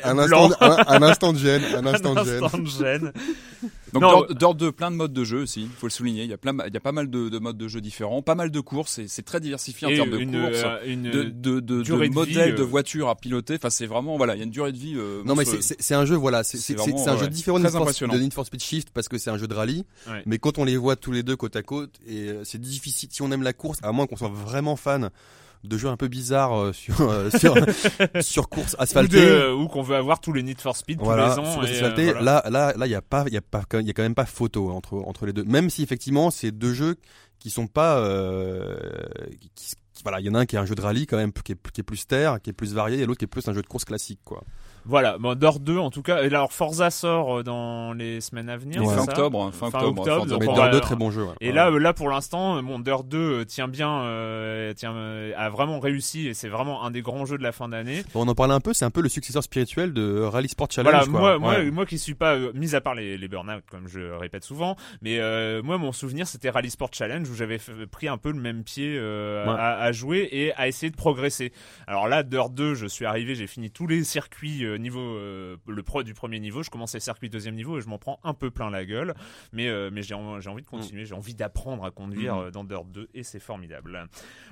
[0.03, 2.43] Un, instant, un, un instant de gêne, un instant Un de gêne.
[2.43, 3.13] instant de gêne.
[3.93, 6.23] Donc Non, Dirt, Dirt 2, plein de modes de jeu aussi, il faut le souligner.
[6.23, 8.21] Il y a plein, il y a pas mal de, de modes de jeu différents,
[8.21, 8.99] pas mal de courses.
[8.99, 11.81] et C'est très diversifié en Et termes de une, courses, euh, une, de, de, de,
[11.81, 13.55] durée de de vie, modèles euh, de voitures à piloter.
[13.55, 14.95] Enfin, c'est vraiment voilà, il y a une durée de vie.
[14.97, 15.65] euh, Non mais c'est- monstrueuse.
[15.65, 17.57] c'est c'est un jeu voilà c'est C'est c'est- c'est- vraiment, c'est un jeu ouais, différent
[17.59, 18.13] de Need, for, impressionnant.
[18.13, 20.21] de Need for Speed Shift parce que c'est un jeu de rallye Ouais.
[20.25, 23.09] mais quand on les voit tous les deux côte à côte et euh, c'est difficile
[23.11, 25.09] si on aime la course à moins qu'on soit vraiment fan
[25.63, 27.55] de jeux un peu bizarres euh, sur euh, sur
[28.21, 31.35] sur course ou, asphaltée de- ou qu'on veut avoir tous les Need for Speed voilà
[31.35, 31.61] tous les ans.
[31.97, 32.21] et, euh, voilà.
[32.21, 34.03] là là là il y a pas il y a pas il y a quand
[34.03, 36.95] même pas photo entre entre les deux même si effectivement c'est deux jeux
[37.39, 38.77] qui sont pas euh,
[39.39, 41.17] qui- qui- voilà, il y en a un qui est un jeu de rallye quand
[41.17, 43.27] même, qui est, qui est plus terre, qui est plus varié, et l'autre qui est
[43.27, 44.43] plus un jeu de course classique, quoi.
[44.89, 46.23] Voilà, bon, Dirt 2 en tout cas.
[46.23, 48.81] Et alors Forza sort euh, dans les semaines à venir.
[48.83, 50.61] C'est fin ça octobre, hein, fin Fin octobre, octobre, Forza donc Mais Horizon.
[50.63, 51.23] va- Dirt 2, très bon jeu.
[51.25, 51.33] ouais.
[51.41, 51.53] Et Ouais.
[51.55, 55.49] là, euh, là pour l'instant, mon Dirt 2 euh, tient bien, euh, tient, euh, a
[55.49, 58.03] vraiment réussi et c'est vraiment un des grands jeux de la fin d'année.
[58.13, 60.67] Bon, on en parlait un peu, c'est un peu le successeur spirituel de Rally Sport
[60.71, 60.91] Challenge.
[60.91, 61.19] Voilà, quoi.
[61.19, 61.71] moi, moi, Ouais.
[61.71, 64.75] moi qui suis pas, euh, mis à part les, les burn-out comme je répète souvent,
[65.03, 67.59] mais euh, moi mon souvenir c'était Rally Sport Challenge où j'avais
[67.91, 69.51] pris un peu le même pied euh, Ouais.
[69.59, 71.53] à, à jouer et à essayer de progresser.
[71.85, 75.57] Alors là, Dirt 2, je suis arrivé, j'ai fini tous les circuits euh, niveau euh,
[75.67, 78.33] le pro du premier niveau, je commençais circuit deuxième niveau et je m'en prends un
[78.33, 79.13] peu plein la gueule,
[79.53, 82.41] mais euh, mais j'ai en- j'ai envie de continuer, j'ai envie d'apprendre à conduire Mhm.
[82.47, 84.07] euh, dans Dirt 2 et c'est formidable.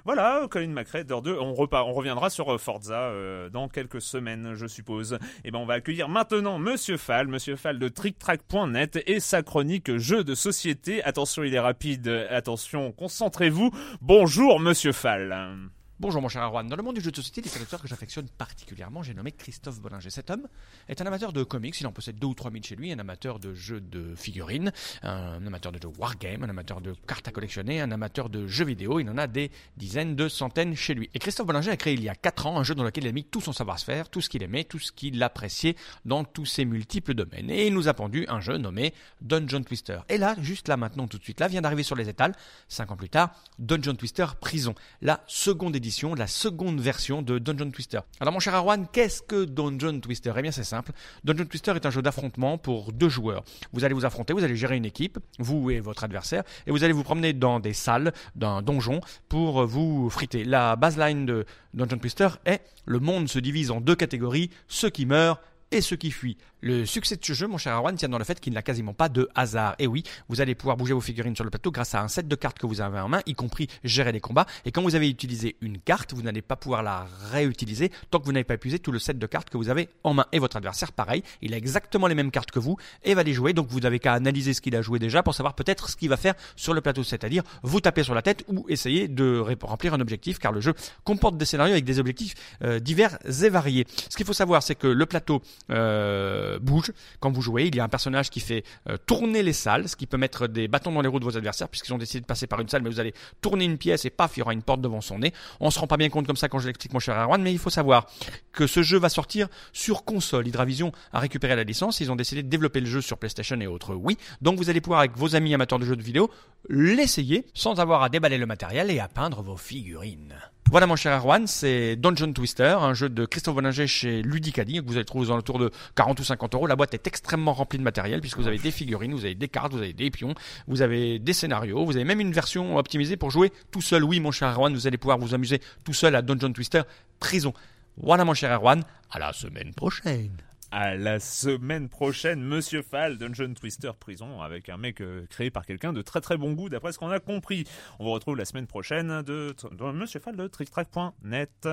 [0.05, 3.11] Voilà, Colin McRae, Dirt 2, on repart, on reviendra sur Forza
[3.51, 5.17] dans quelques semaines, je suppose.
[5.43, 9.95] Et ben on va accueillir maintenant Monsieur Fall, Monsieur Fall de TrickTrack.net et sa chronique
[9.97, 11.03] jeux de société.
[11.03, 12.07] Attention, il est rapide.
[12.29, 13.71] Attention, concentrez-vous.
[14.01, 15.69] Bonjour Monsieur Fall.
[15.99, 16.67] Bonjour mon cher Arwan.
[16.67, 19.81] Dans le monde du jeu de société, des créateurs que j'affectionne particulièrement, j'ai nommé Christophe
[19.81, 20.11] Bollinger.
[20.11, 20.47] Cet homme
[20.87, 22.99] est un amateur de comics, il en possède deux ou trois mille chez lui, un
[22.99, 27.31] amateur de jeux de figurines, un amateur de jeux wargame, un amateur de cartes à
[27.31, 31.09] collectionner, un amateur de jeux vidéo, il en a des dizaines de centaines chez lui.
[31.15, 33.09] Et Christophe Bollinger a créé il y a 4 ans un jeu dans lequel il
[33.09, 36.45] a mis tout son savoir-faire, tout ce qu'il aimait, tout ce qu'il appréciait dans tous
[36.45, 37.49] ses multiples domaines.
[37.49, 40.01] Et il nous a pendu un jeu nommé Dungeon Twister.
[40.09, 42.35] Et là, juste là maintenant, tout de suite, là, vient d'arriver sur les étals,
[42.67, 45.86] 5 ans plus tard, Dungeon Twister Prison, la seconde édition,
[46.17, 47.99] la seconde version de Dungeon Twister.
[48.19, 50.33] Alors mon cher Arwan, qu'est-ce que Dungeon Twister?
[50.35, 50.91] Eh bien c'est simple.
[51.23, 53.43] Dungeon Twister est un jeu d'affrontement pour deux joueurs.
[53.71, 56.83] Vous allez vous affronter, vous allez gérer une équipe, vous et votre adversaire, et vous
[56.83, 60.43] allez vous promener dans des salles d'un donjon pour vous friter.
[60.43, 65.05] La baseline de Dungeon Twister est le monde se divise en deux catégories, ceux qui
[65.05, 65.39] meurent
[65.71, 66.37] et ceux qui fuient.
[66.61, 68.93] Le succès de ce jeu, mon cher Arwan, tient dans le fait qu'il n'a quasiment
[68.93, 69.75] pas de hasard.
[69.77, 72.27] Et oui, vous allez pouvoir bouger vos figurines sur le plateau grâce à un set
[72.27, 74.47] de cartes que vous avez en main, y compris gérer les combats.
[74.65, 78.25] Et quand vous avez utilisé une carte, vous n'allez pas pouvoir la réutiliser tant que
[78.25, 80.25] vous n'avez pas épuisé tout le set de cartes que vous avez en main.
[80.31, 83.33] Et votre adversaire, pareil, il a exactement les mêmes cartes que vous et va les
[83.33, 83.53] jouer.
[83.53, 86.09] Donc vous n'avez qu'à analyser ce qu'il a joué déjà pour savoir peut-être ce qu'il
[86.09, 89.93] va faire sur le plateau, c'est-à-dire vous taper sur la tête ou essayer de remplir
[89.93, 93.85] un objectif, car le jeu comporte des scénarios avec des objectifs euh, divers et variés.
[94.09, 97.65] Ce qu'il faut savoir, c'est que le plateau euh, bouge quand vous jouez.
[97.65, 100.47] Il y a un personnage qui fait euh, tourner les salles, ce qui peut mettre
[100.47, 102.69] des bâtons dans les roues de vos adversaires, puisqu'ils ont décidé de passer par une
[102.69, 105.01] salle, mais vous allez tourner une pièce et paf, il y aura une porte devant
[105.01, 105.33] son nez.
[105.59, 107.51] On se rend pas bien compte comme ça quand je l'explique, mon cher Erwan, mais
[107.51, 108.07] il faut savoir
[108.51, 110.47] que ce jeu va sortir sur console.
[110.47, 113.67] Hydravision a récupéré la licence, ils ont décidé de développer le jeu sur PlayStation et
[113.67, 114.17] autres, oui.
[114.41, 116.29] Donc vous allez pouvoir avec vos amis amateurs de jeux de vidéo
[116.69, 120.35] l'essayer sans avoir à déballer le matériel et à peindre vos figurines.
[120.69, 124.85] Voilà mon cher Erwan, c'est Dungeon Twister, un jeu de Christophe Bollinger chez Ludicali, que
[124.85, 126.67] vous allez trouver aux alentours de 40 ou 50 euros.
[126.67, 129.47] La boîte est extrêmement remplie de matériel, puisque vous avez des figurines, vous avez des
[129.47, 130.35] cartes, vous avez des pions,
[130.67, 134.03] vous avez des scénarios, vous avez même une version optimisée pour jouer tout seul.
[134.03, 136.81] Oui mon cher Erwan, vous allez pouvoir vous amuser tout seul à Dungeon Twister
[137.21, 137.53] Prison.
[137.95, 140.35] Voilà mon cher Erwan, à la semaine prochaine.
[140.69, 145.65] À la semaine prochaine, Monsieur Fall, Dungeon Twister Prison, avec un mec euh, créé par
[145.65, 147.63] quelqu'un de très très bon goût, d'après ce qu'on a compris.
[147.99, 151.69] On vous retrouve la semaine prochaine de, de Monsieur Fall de TrickTrack.net.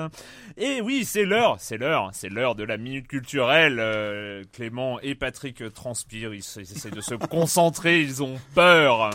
[0.57, 3.81] Et oui, c'est l'heure, c'est l'heure, c'est l'heure de la minute culturelle.
[3.81, 9.11] Euh, Clément et Patrick transpirent, ils, ils essaient de se concentrer, ils ont peur.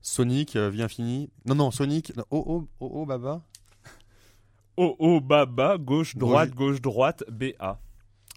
[0.00, 1.30] Sonic, euh, vie infinie.
[1.46, 2.14] Non, non, Sonic.
[2.16, 3.40] non, Oh, oh, oh, oh, Baba.
[4.80, 7.80] Oh oh bas gauche droite gauche droite BA.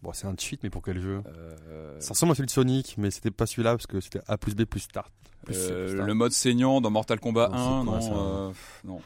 [0.01, 2.95] Bon, c'est un cheat, mais pour quel jeu Euh, Ça ressemble à celui de Sonic,
[2.97, 5.11] mais c'était pas celui-là parce que c'était A plus B plus start.
[5.45, 6.07] Plus C euh, plus start.
[6.07, 9.01] le mode saignant dans Mortal Kombat Non, c'est 1, quoi, non, ça euh, pff, non.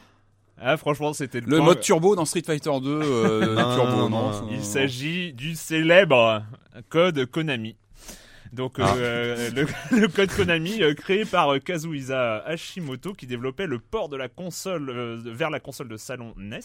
[0.58, 4.08] Ah franchement c'était le, Le mode turbo dans Street Fighter 2, euh, Non, turbo, non,
[4.08, 4.22] non.
[4.28, 6.42] non, ça- Il s'agit du célèbre
[6.88, 7.76] code Konami.
[8.56, 8.94] Donc Ah.
[8.96, 9.66] euh, le,
[10.00, 14.28] le code Konami euh, créé par euh, Kazuhisa Hashimoto qui développait le port de la
[14.28, 16.60] console euh, vers la console de salon NES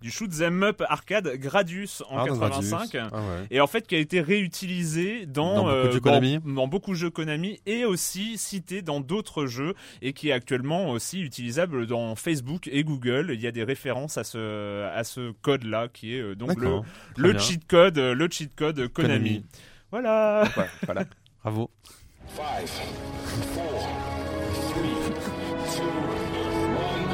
[0.00, 3.10] du shoot 'em up arcade Gradius en Ah, dans 85 Gradius.
[3.12, 3.46] Ah ouais.
[3.50, 6.38] et en fait qui a été réutilisé dans, Dans beaucoup de euh, jeux dans- Konami.
[6.44, 10.90] dans beaucoup de jeux Konami et aussi cité dans d'autres jeux et qui est actuellement
[10.90, 13.30] aussi utilisable dans Facebook et Google.
[13.34, 16.60] Il y a des références à ce à ce code là qui est euh, donc
[16.60, 16.80] le
[17.16, 19.14] le cheat code, euh, le cheat code Konami.
[19.14, 19.44] Konami.
[19.90, 20.44] Voilà.
[20.56, 21.04] Ouais, voilà.
[21.44, 21.68] Bravo.
[22.28, 23.80] Five, four,
[24.72, 24.96] three,
[25.76, 25.92] two,
[26.72, 27.04] one,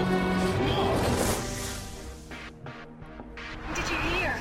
[0.68, 0.94] now.
[3.74, 4.32] Did you hear?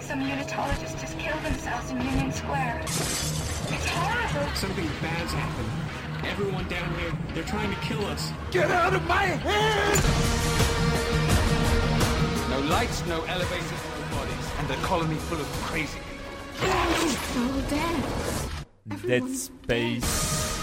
[0.00, 2.82] Some unitologists just killed themselves in Union Square.
[2.82, 4.54] It's horrible.
[4.56, 5.70] Something bad's happened.
[6.30, 8.30] Everyone down here, they're trying to kill us.
[8.50, 9.98] Get out of my head!
[12.50, 16.68] No lights, no elevators, no bodies, and a colony full of crazy people.
[16.70, 18.59] All Dead
[19.28, 20.58] Space.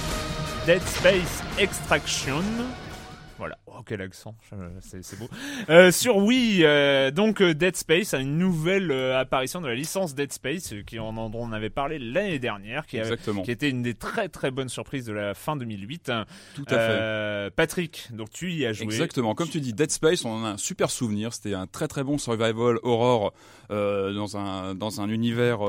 [0.65, 2.43] Dead Space Extraction.
[3.79, 4.33] Oh, quel accent.
[4.81, 5.27] C'est beau.
[5.69, 10.15] Euh, sur Wii, euh, donc euh, Dead Space a une nouvelle apparition de la licence
[10.15, 13.43] Dead Space, qui en, dont on avait parlé l'année dernière, qui, avait- Exactement.
[13.43, 16.11] qui était une des très très bonnes surprises de la fin 2008.
[16.55, 17.55] Tout à fait.
[17.55, 18.85] Patrick, donc tu y as joué.
[18.85, 19.35] Exactement.
[19.35, 21.33] Comme tu dis, Dead Space, on en a un super souvenir.
[21.33, 23.33] C'était un très très bon survival horror
[23.69, 25.59] dans un dans un univers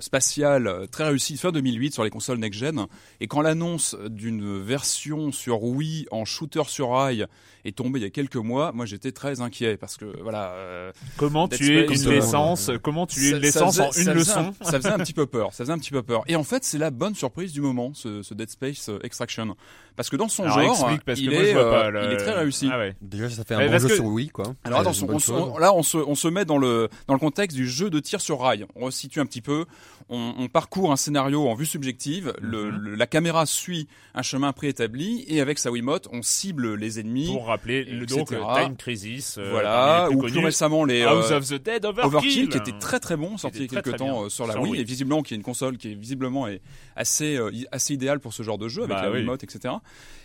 [0.00, 2.86] spatial très réussi fin 2008 sur les consoles next gen.
[3.20, 7.26] Et quand l'annonce d'une version sur Wii en shooter sur rail
[7.64, 10.50] est tombé il y a quelques mois, moi j'étais très inquiet parce que voilà.
[10.52, 14.14] euh, Comment tuer Space, une euh, licence Comment tuer ça- une faisait- en une ça
[14.14, 15.52] leçon un- Ça faisait un petit peu peur.
[15.52, 16.22] Ça faisait un petit peu peur.
[16.28, 19.56] Et en fait, c'est la bonne surprise du moment, ce, ce Dead Space euh, Extraction,
[19.96, 21.80] parce que dans son Alors, genre, explique, parce que il moi, est, je vois euh,
[21.82, 22.68] pas le- il est très réussi.
[22.72, 22.94] Ah ouais.
[23.02, 24.54] Déjà, ça fait un bon jeu que- sur Wii, quoi.
[24.64, 27.20] Alors attention, on se- on- là on se, on se met dans le, dans le
[27.20, 28.66] contexte du jeu de tir sur rail.
[28.76, 29.66] On resitue un petit peu,
[30.08, 32.76] on, on parcourt un scénario en vue subjective, le, Mhm.
[32.78, 37.26] le- la caméra suit un chemin préétabli et avec sa Wiimote on cible les ennemis.
[37.26, 39.36] Pour rappeler le donc Time Crisis.
[39.38, 40.44] euh, voilà, ou plus connus.
[40.46, 43.58] récemment les House euh, of the Dead Overkill, Overkill, qui était très très bon, sorti
[43.58, 44.80] il y a quelques temps euh, sur la Wii, Wii.
[44.80, 46.60] et visiblement qui est une console qui est visiblement est
[47.00, 49.18] assez euh, assez idéale pour ce genre de jeu avec Bah la oui.
[49.18, 49.74] Wiimote, etc.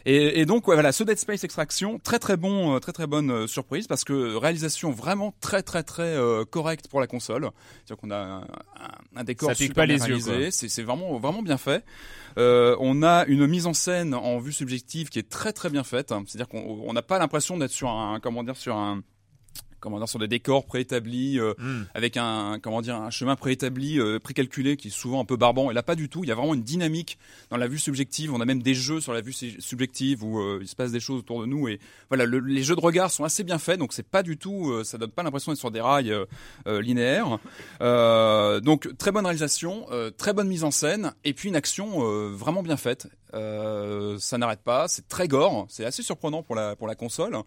[0.05, 3.07] Et, et donc ouais, voilà, ce Dead Space Extraction, très très bon, euh, très très
[3.07, 6.15] bonne euh, surprise parce que réalisation vraiment très très très
[6.51, 7.49] correcte pour la console.
[7.85, 8.45] C'est-à-dire qu'on a un, un-
[9.15, 11.83] un décor Ça pique super pas les réalisé, c'est vraiment vraiment bien fait.
[12.37, 16.09] On a une mise en scène en vue subjective qui est très très bien faite.
[16.27, 19.01] C'est-à-dire qu'on on n'a pas l'impression d'être sur un comment dire sur un
[19.85, 21.83] comment dire sur des décors préétablis euh, Hmm.
[21.93, 25.71] avec un comment dire un chemin préétabli euh, précalculé qui est souvent un peu barbant.
[25.71, 26.23] Et là pas du tout.
[26.23, 27.17] Il y a vraiment une dynamique
[27.49, 28.33] dans la vue subjective.
[28.33, 30.91] On a même des jeux sur la vue su- subjective où euh, il se passe
[30.91, 31.67] des choses autour de nous.
[31.69, 33.79] Et voilà le- les jeux de regard sont assez bien faits.
[33.79, 36.13] Donc c'est pas du tout ça donne pas l'impression d'être sur des rails
[36.67, 37.37] linéaires.
[38.61, 39.85] Donc très bonne réalisation
[40.17, 41.13] très bonne mise en scène.
[41.23, 41.99] Et puis une action
[42.31, 46.75] vraiment bien faite Euh, ça n'arrête pas c'est très gore c'est assez surprenant pour la
[46.75, 47.37] pour la console.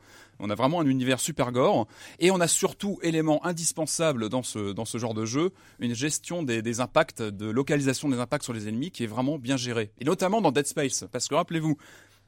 [0.40, 1.86] On a vraiment un univers super gore.
[2.18, 6.42] Et on a surtout élément indispensable dans ce dans ce genre de jeu une gestion
[6.42, 9.90] des, des impacts de localisation des impacts sur les ennemis qui est vraiment bien gérée.
[10.00, 11.76] Et notamment dans Dead Space parce que rappelez-vous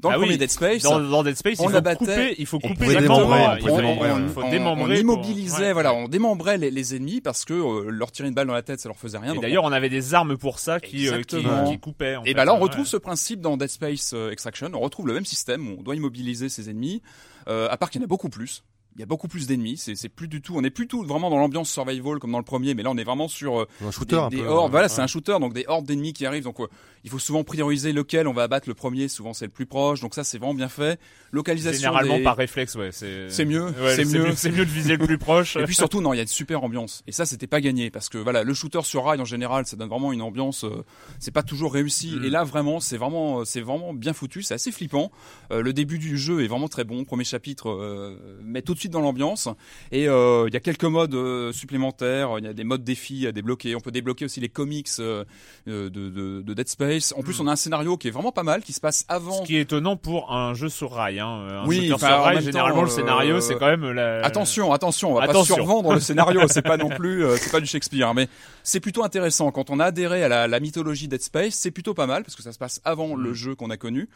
[0.01, 1.97] dans Ah le oui, premier Dead Space Dans, dans Dead Space, on il faut abattait-
[1.99, 3.57] couper, il faut couper les membres.
[3.57, 4.83] Il faut, démembrer, faut on- démembrer.
[4.83, 8.29] on pour- immobilisait, ouais, voilà, on démembrait les, les ennemis parce que euh, leur tirer
[8.29, 9.35] une balle dans la tête, ça leur faisait rien.
[9.35, 11.71] Et d'ailleurs, on avait des armes pour ça qui, euh, qui, Exactement.
[11.71, 12.17] qui coupaient.
[12.17, 12.35] en Et fait.
[12.35, 12.63] bah là, on Ouais.
[12.63, 14.71] retrouve ce principe dans Dead Space euh, Extraction.
[14.75, 15.69] On retrouve le même système.
[15.69, 17.03] où On doit immobiliser ses ennemis.
[17.49, 18.63] Euh, à part qu'il y en a beaucoup plus.
[18.97, 19.77] Il y a beaucoup plus d'ennemis.
[19.77, 20.57] C'est, c'est plus du tout.
[20.57, 22.97] On n'est plus tout vraiment dans l'ambiance survival comme dans le premier, mais là, on
[22.99, 24.65] est vraiment sur euh, Un shooter, des, un des peu, hordes.
[24.65, 24.71] ouais.
[24.73, 24.93] Voilà, Ouais.
[24.93, 26.43] c'est un shooter, donc des hordes d'ennemis qui arrivent.
[26.45, 26.67] Donc, euh,
[27.05, 29.09] il faut souvent prioriser lequel on va abattre le premier.
[29.09, 30.01] Souvent, c'est le plus proche.
[30.01, 30.99] Donc ça, c'est vraiment bien fait.
[31.33, 31.79] Localisation.
[31.81, 32.91] Généralement des- par réflexe, ouais.
[32.93, 34.35] C'est C'est mieux, Ouais, c'est mieux.
[34.35, 35.57] C'est mieux de viser le plus proche.
[35.57, 37.03] Et puis surtout, non, il y a une super ambiance.
[37.07, 39.77] Et ça, c'était pas gagné parce que voilà, le shooter sur rail en général, ça
[39.77, 40.65] donne vraiment une ambiance.
[40.65, 40.85] euh,
[41.21, 42.17] c'est pas toujours réussi.
[42.17, 42.25] Mm.
[42.25, 44.43] Et là, vraiment, c'est vraiment, c'est vraiment bien foutu.
[44.43, 45.13] C'est assez flippant.
[45.53, 47.05] Euh, le début du jeu est vraiment très bon.
[47.05, 49.49] Premier chapitre euh, met tout de suite dans l'ambiance.
[49.93, 52.31] Et euh, il y a quelques modes euh, supplémentaires.
[52.39, 53.75] Il y a des modes défis à débloquer.
[53.77, 55.25] On peut débloquer aussi les comics euh,
[55.67, 57.15] de, de, de Dead Space.
[57.17, 57.43] En plus, Mm.
[57.43, 59.41] on a un scénario qui est vraiment pas mal, qui se passe avant.
[59.43, 61.21] Ce qui est étonnant pour un jeu sur rail.
[61.21, 61.47] Hein.
[61.63, 64.25] Un Oui, sur rail, généralement, le scénario, c'est quand même la...
[64.25, 65.55] Attention, attention, on va Attention.
[65.55, 68.29] pas survendre le scénario, c'est pas non plus, c'est pas du Shakespeare, mais
[68.63, 71.95] c'est plutôt intéressant quand on a adhéré à la, la mythologie Dead Space, c'est plutôt
[71.95, 74.09] pas mal parce que ça se passe avant le jeu qu'on a connu.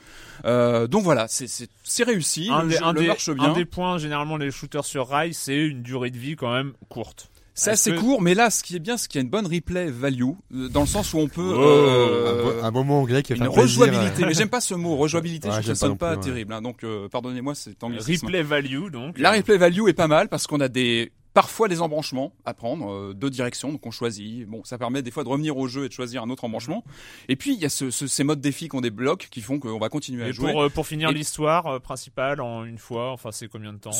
[0.44, 3.52] Euh, donc voilà, c'est réussi, un le, des, jeu- un le des- marche un bien.
[3.52, 7.30] des points, généralement, les shooters sur rail, c'est une durée de vie quand même courte.
[7.56, 9.30] C'est assez que- court, mais là, ce qui est bien, c'est qu'il y a une
[9.30, 12.94] bonne replay value euh, dans le sens où on peut Un, euh, un bon mot
[12.94, 13.62] anglais qui va une plaisir.
[13.62, 14.26] rejouabilité.
[14.26, 16.24] Mais j'aime pas ce mot rejouabilité, Ouais, je trouve ça pas non pas plus, ouais.
[16.24, 16.52] terrible.
[16.52, 18.26] hein, donc euh, pardonnez-moi, c'est anglicisme.
[18.26, 19.18] Replay value, donc.
[19.20, 22.90] La replay value est pas mal parce qu'on a des parfois des embranchements à prendre,
[22.90, 24.46] euh, deux directions, donc on choisit.
[24.48, 26.84] Bon, ça permet des fois de revenir au jeu et de choisir un autre embranchement.
[27.28, 29.78] Et puis il y a ce, ce- ces modes défis qu'on débloque qui font qu'on
[29.78, 30.52] va continuer à Et jouer.
[30.52, 33.78] pour, euh, pour finir Et- l'histoire euh, principale en une fois, enfin, c'est combien de
[33.78, 33.90] temps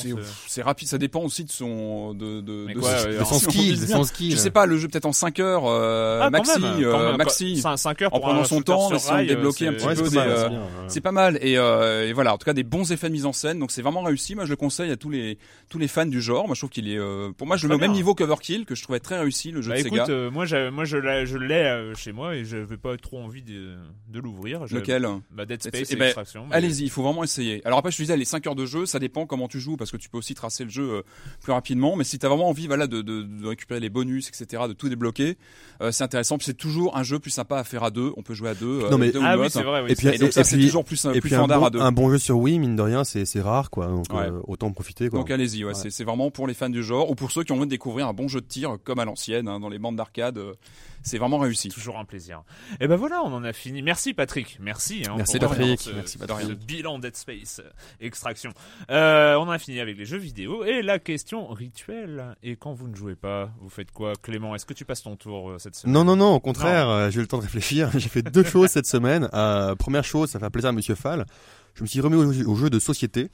[0.46, 3.76] C'est rapide, ça dépend aussi de son de de, de quoi, son- De son skill,
[3.78, 3.86] bien.
[3.96, 4.30] son skill.
[4.32, 6.98] Je sais pas, le jeu peut-être en 5 heures euh, Ah, quand maxi, même, quand
[7.02, 7.60] même, maxi.
[7.62, 7.76] quoi.
[7.76, 10.10] 5 heures En prenant son temps, essayant de débloquer un c'est- petit Ouais, peu c'est
[10.10, 10.66] des, pas mal, euh, c'est bien, ouais.
[10.88, 13.26] C'est pas mal et, euh, et voilà en tout cas des bons effets de mise
[13.26, 15.88] en scène donc c'est vraiment réussi moi je le conseille à tous les tous les
[15.88, 17.78] fans du genre moi je trouve qu'il est euh, pour moi je le mets au
[17.78, 20.30] même niveau qu'Overkill que je trouvais très réussi le jeu Bah de écoute, Sega euh,
[20.30, 23.42] moi, moi je l'ai, je l'ai euh, chez moi et je n'avais pas trop envie
[23.42, 23.74] de,
[24.08, 24.64] de l'ouvrir.
[24.70, 25.06] Lequel?
[25.30, 26.46] Bah, Dead Space eh et ben, Extraction.
[26.48, 27.60] mais- Allez-y, il faut vraiment essayer.
[27.66, 29.76] Alors après, je te disais, les 5 heures de jeu, ça dépend comment tu joues,
[29.76, 31.02] parce que tu peux aussi tracer le jeu euh,
[31.42, 31.96] plus rapidement.
[31.96, 34.72] Mais si tu as vraiment envie voilà, de, de, de récupérer les bonus, etc., de
[34.72, 35.36] tout débloquer,
[35.80, 36.38] euh, c'est intéressant.
[36.38, 38.12] Puis c'est toujours un jeu plus sympa à faire à deux.
[38.16, 38.88] On peut jouer à deux.
[38.90, 39.52] Non, mais- deux Ah ou oui, autre.
[39.54, 39.82] c'est vrai.
[39.82, 41.64] Oui, Et puis, Et donc Et- ça, c'est toujours plus, Et plus puis un bon,
[41.64, 41.80] à deux.
[41.80, 43.86] un bon jeu sur Wii, mine de rien, c'est c'est rare, quoi.
[43.86, 44.26] Donc Ouais.
[44.28, 45.18] euh, autant en profiter, quoi.
[45.20, 45.74] Donc allez-y, ouais, Ouais.
[45.74, 47.70] c'est- c'est vraiment pour les fans du genre ou pour ceux qui ont envie de
[47.70, 50.36] découvrir un bon jeu de tir comme à l'ancienne, hein, dans les bandes d'arcade.
[50.38, 50.54] euh,
[51.02, 51.68] c'est vraiment réussi.
[51.68, 52.42] Toujours un plaisir.
[52.80, 53.82] Et ben voilà, on en a fini.
[53.82, 54.56] Merci Patrick.
[54.58, 55.02] Merci.
[55.06, 55.78] Hein, Merci, pour Patrick.
[55.80, 56.58] ce, Merci, ce Patrick.
[56.66, 57.68] bilan Dead Space euh,
[58.00, 58.50] Extraction.
[58.90, 62.34] Euh, on en a fini avec les jeux vidéo et la question rituelle.
[62.42, 64.54] Et quand vous ne jouez pas, vous faites quoi, Clément?
[64.54, 65.92] Est-ce que tu passes ton tour euh, cette semaine?
[65.92, 67.90] Non, non, non, au contraire, euh, j'ai eu le temps de réfléchir.
[67.98, 69.28] J'ai fait deux choses cette semaine.
[69.34, 71.26] Euh, première chose, ça fait plaisir à Monsieur Fall.
[71.74, 73.30] Je me suis remis au, jeu- de société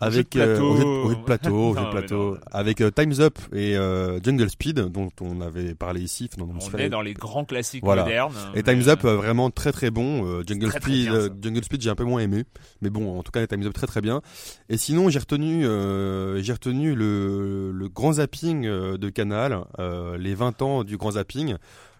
[0.00, 0.74] avec jeu de plateau.
[0.76, 2.40] euh, au jeu de- plateau, Non, de plateau, non.
[2.52, 6.30] avec euh, Times Up et euh, Jungle Speed dont on avait parlé ici.
[6.38, 8.04] dont on On est dans les grands classiques Voilà.
[8.04, 8.32] modernes.
[8.54, 10.24] Et mais, Times Up euh, euh, vraiment très très bon.
[10.46, 11.28] Jungle très, très Speed, bien.
[11.42, 12.44] Jungle Speed j'ai un peu moins aimé,
[12.80, 14.22] mais bon en tout cas Times Up très très bien.
[14.68, 20.34] Et sinon j'ai retenu euh, j'ai retenu le, le grand zapping de Canal, euh, les
[20.34, 21.56] 20 ans du grand zapping.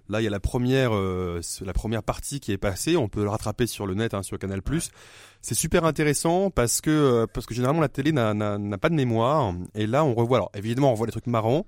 [0.09, 2.97] Là il y a la première euh, la première partie qui est passée.
[2.97, 4.61] On peut le rattraper sur le net hein, sur Canal
[5.43, 8.35] C'est super intéressant parce que euh, parce que généralement la télé n'a-
[8.79, 11.65] pas de mémoire et là on revoit alors évidemment on revoit des trucs marrants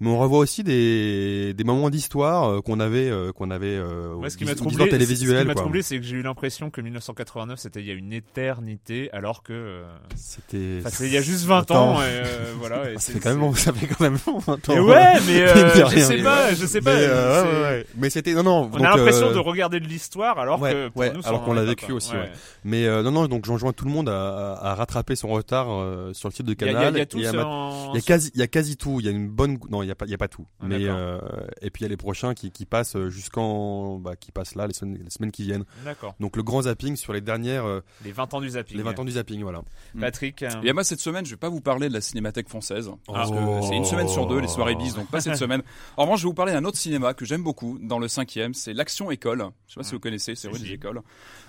[0.00, 4.28] mais on revoit aussi des, des moments d'histoire euh, qu'on avait euh, qu'on avait Moi,
[4.28, 6.80] ce qui m'a ou troublé, d'histoire ce qui troublé, c'est que j'ai eu l'impression que
[6.80, 9.84] 1989, c'était il y a une éternité, alors que euh,
[10.16, 11.94] C'était il y a juste 20 Attends.
[11.94, 12.02] ans.
[12.02, 12.90] Et, euh, voilà.
[12.90, 14.74] Et ça fait quand même ça fait quand même 20 ans.
[14.74, 16.56] Et ouais, mais euh, je sais pas, ouais.
[16.56, 16.94] je sais pas.
[16.94, 18.10] Mais, ouais, ouais, ouais.
[18.10, 18.70] C'était non non.
[18.72, 21.44] On donc, a l'impression de regarder de l'histoire, alors ouais, que pour ouais, nous, alors
[21.44, 22.30] qu'on l'a vécu aussi, ouais.
[22.64, 26.34] Mais non non donc j'enjoins tout le monde à, rattraper son retard euh, sur le
[26.34, 26.94] site de Il y a- Canal.
[27.14, 28.98] il y a, y en- y quasi, il y a quasi tout.
[29.00, 30.46] Il y a une bonne, non, il y a pas, il y a pas tout.
[30.60, 31.18] Ah, mais euh,
[31.62, 34.66] et puis il y a les prochains qui, qui passent jusqu'en, bah, qui passent là
[34.66, 35.64] les semaines, les semaines qui viennent.
[35.84, 36.14] D'accord.
[36.20, 38.76] Donc le grand zapping sur les dernières, euh, Les 20 ans du zapping.
[38.76, 39.62] les 20 ans du zapping, voilà.
[40.00, 40.42] Patrick.
[40.42, 43.30] euh, Et moi cette semaine, je vais pas vous parler de la Cinémathèque française parce
[43.30, 43.34] Oh.
[43.60, 45.62] que c'est une semaine sur deux les soirées bis, donc pas cette semaine.
[45.96, 48.54] En revanche, je vais vous parler d'un autre cinéma que j'aime beaucoup dans le cinquième,
[48.54, 49.44] c'est l'Action École.
[49.66, 51.00] Je sais pas si vous connaissez, c'est rue des Écoles.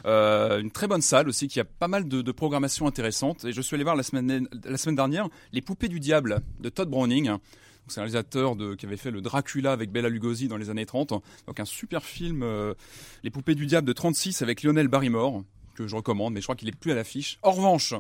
[0.06, 2.90] Euh, une très bonne salle aussi qui a pas mal de, de programmation.
[2.90, 4.48] Et je suis allé voir la semaine
[4.96, 7.32] dernière les Poupées du diable de Todd Browning.
[7.88, 11.10] C'est un réalisateur qui avait fait le Dracula avec Bella Lugosi dans les années 30.
[11.48, 12.74] Donc un super film, euh,
[13.24, 15.44] Les Poupées du Diable de 36 avec Lionel Barrymore
[15.76, 17.38] que je recommande, mais je crois qu'il est plus à l'affiche.
[17.44, 17.94] En revanche,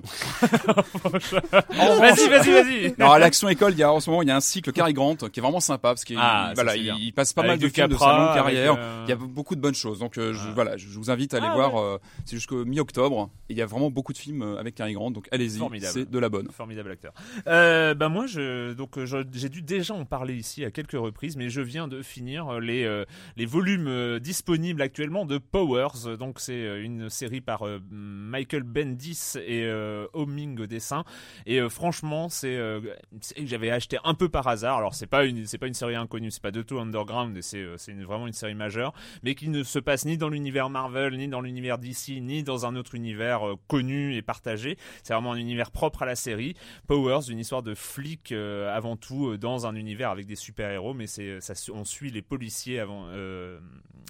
[1.70, 2.96] Vas-y, vas-y, vas-y.
[2.98, 4.72] non, à l'Action École, il y a en ce moment il y a un cycle
[4.72, 7.52] Cary Grant qui est vraiment sympa parce qu'il Ah, voilà, il, il passe pas Avec
[7.52, 8.76] mal de films de sa longue carrière.
[8.78, 10.00] euh, Il y a beaucoup de bonnes choses.
[10.00, 10.52] Donc euh, je, Ah.
[10.54, 11.78] voilà, je, vous invite à aller Ah, voir.
[11.80, 13.30] euh, c'est jusqu'au mi-octobre.
[13.50, 15.12] Et il y a vraiment beaucoup de films euh, avec Cary Grant.
[15.12, 16.50] Donc allez-y, c'est de la bonne.
[16.52, 17.14] Formidable acteur.
[17.46, 18.98] Bah moi, je, donc
[19.34, 23.04] j'ai dû déjà en parler ici à quelques reprises, mais je viens de finir les
[23.38, 26.18] les volumes disponibles actuellement de Powers.
[26.20, 31.04] Donc c'est une série par euh, Michael Bendis et euh, Homing au dessin.
[31.46, 34.78] Et euh, franchement, c'est que j'avais acheté un peu par hasard.
[34.78, 37.66] Alors c'est pas une c'est pas une série inconnue, c'est pas de tout underground, c'est
[37.78, 38.94] c'est vraiment une série majeure,
[39.24, 42.66] mais qui ne se passe ni dans l'univers Marvel, ni dans l'univers DC, ni dans
[42.66, 44.78] un autre univers connu et partagé.
[45.04, 46.56] C'est vraiment un univers propre à la série.
[46.88, 51.08] Powers, une histoire de flic avant tout dans un univers avec des super héros, mais
[51.08, 51.40] c'est
[51.74, 53.08] on suit les policiers avant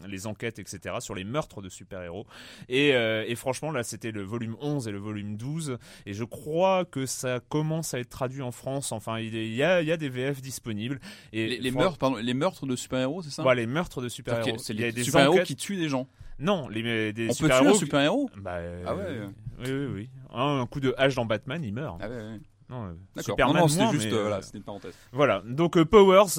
[0.08, 2.26] les enquêtes etc sur les meurtres de super héros.
[2.70, 5.78] Et, et franchement là c'était le volume 11 et le volume 12
[6.08, 8.92] et je crois que ça commence à être traduit en France.
[8.92, 11.00] Enfin il y a il y a des VF disponibles
[11.32, 13.44] et Les, meurtres, pardon, les meurtres de super-héros, c'est ça?
[13.44, 14.58] Ouais, les meurtres de super héros.
[14.58, 16.08] C'est-à-dire que C'est Il y a les des super-héros qui tuent des gens.
[16.40, 17.78] Non, les des On peut super tuer un héros.
[17.78, 18.30] super-héros?
[18.42, 19.04] Bah, euh, Ah ouais.
[19.60, 20.10] Oui oui oui.
[20.34, 22.00] Un, un coup de hache dans Batman, il meurt.
[22.02, 22.40] Ah ouais, ouais.
[22.70, 24.96] Non, euh, Superman non, non, juste, euh, voilà, euh, c'était une parenthèse.
[25.12, 26.30] Voilà, donc Powers,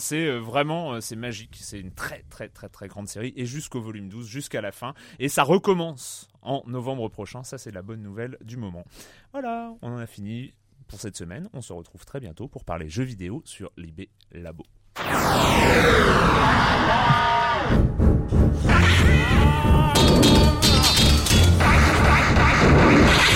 [0.00, 4.08] c'est vraiment, c'est magique, c'est une très très très très grande série, et jusqu'au volume
[4.08, 8.38] 12, jusqu'à la fin, et ça recommence en novembre prochain, ça c'est la bonne nouvelle
[8.42, 8.84] du moment.
[9.32, 10.54] Voilà, on en a fini
[10.86, 14.64] pour cette semaine, on se retrouve très bientôt pour parler jeux vidéo sur l'IB Labo.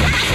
[0.05, 0.32] 啊。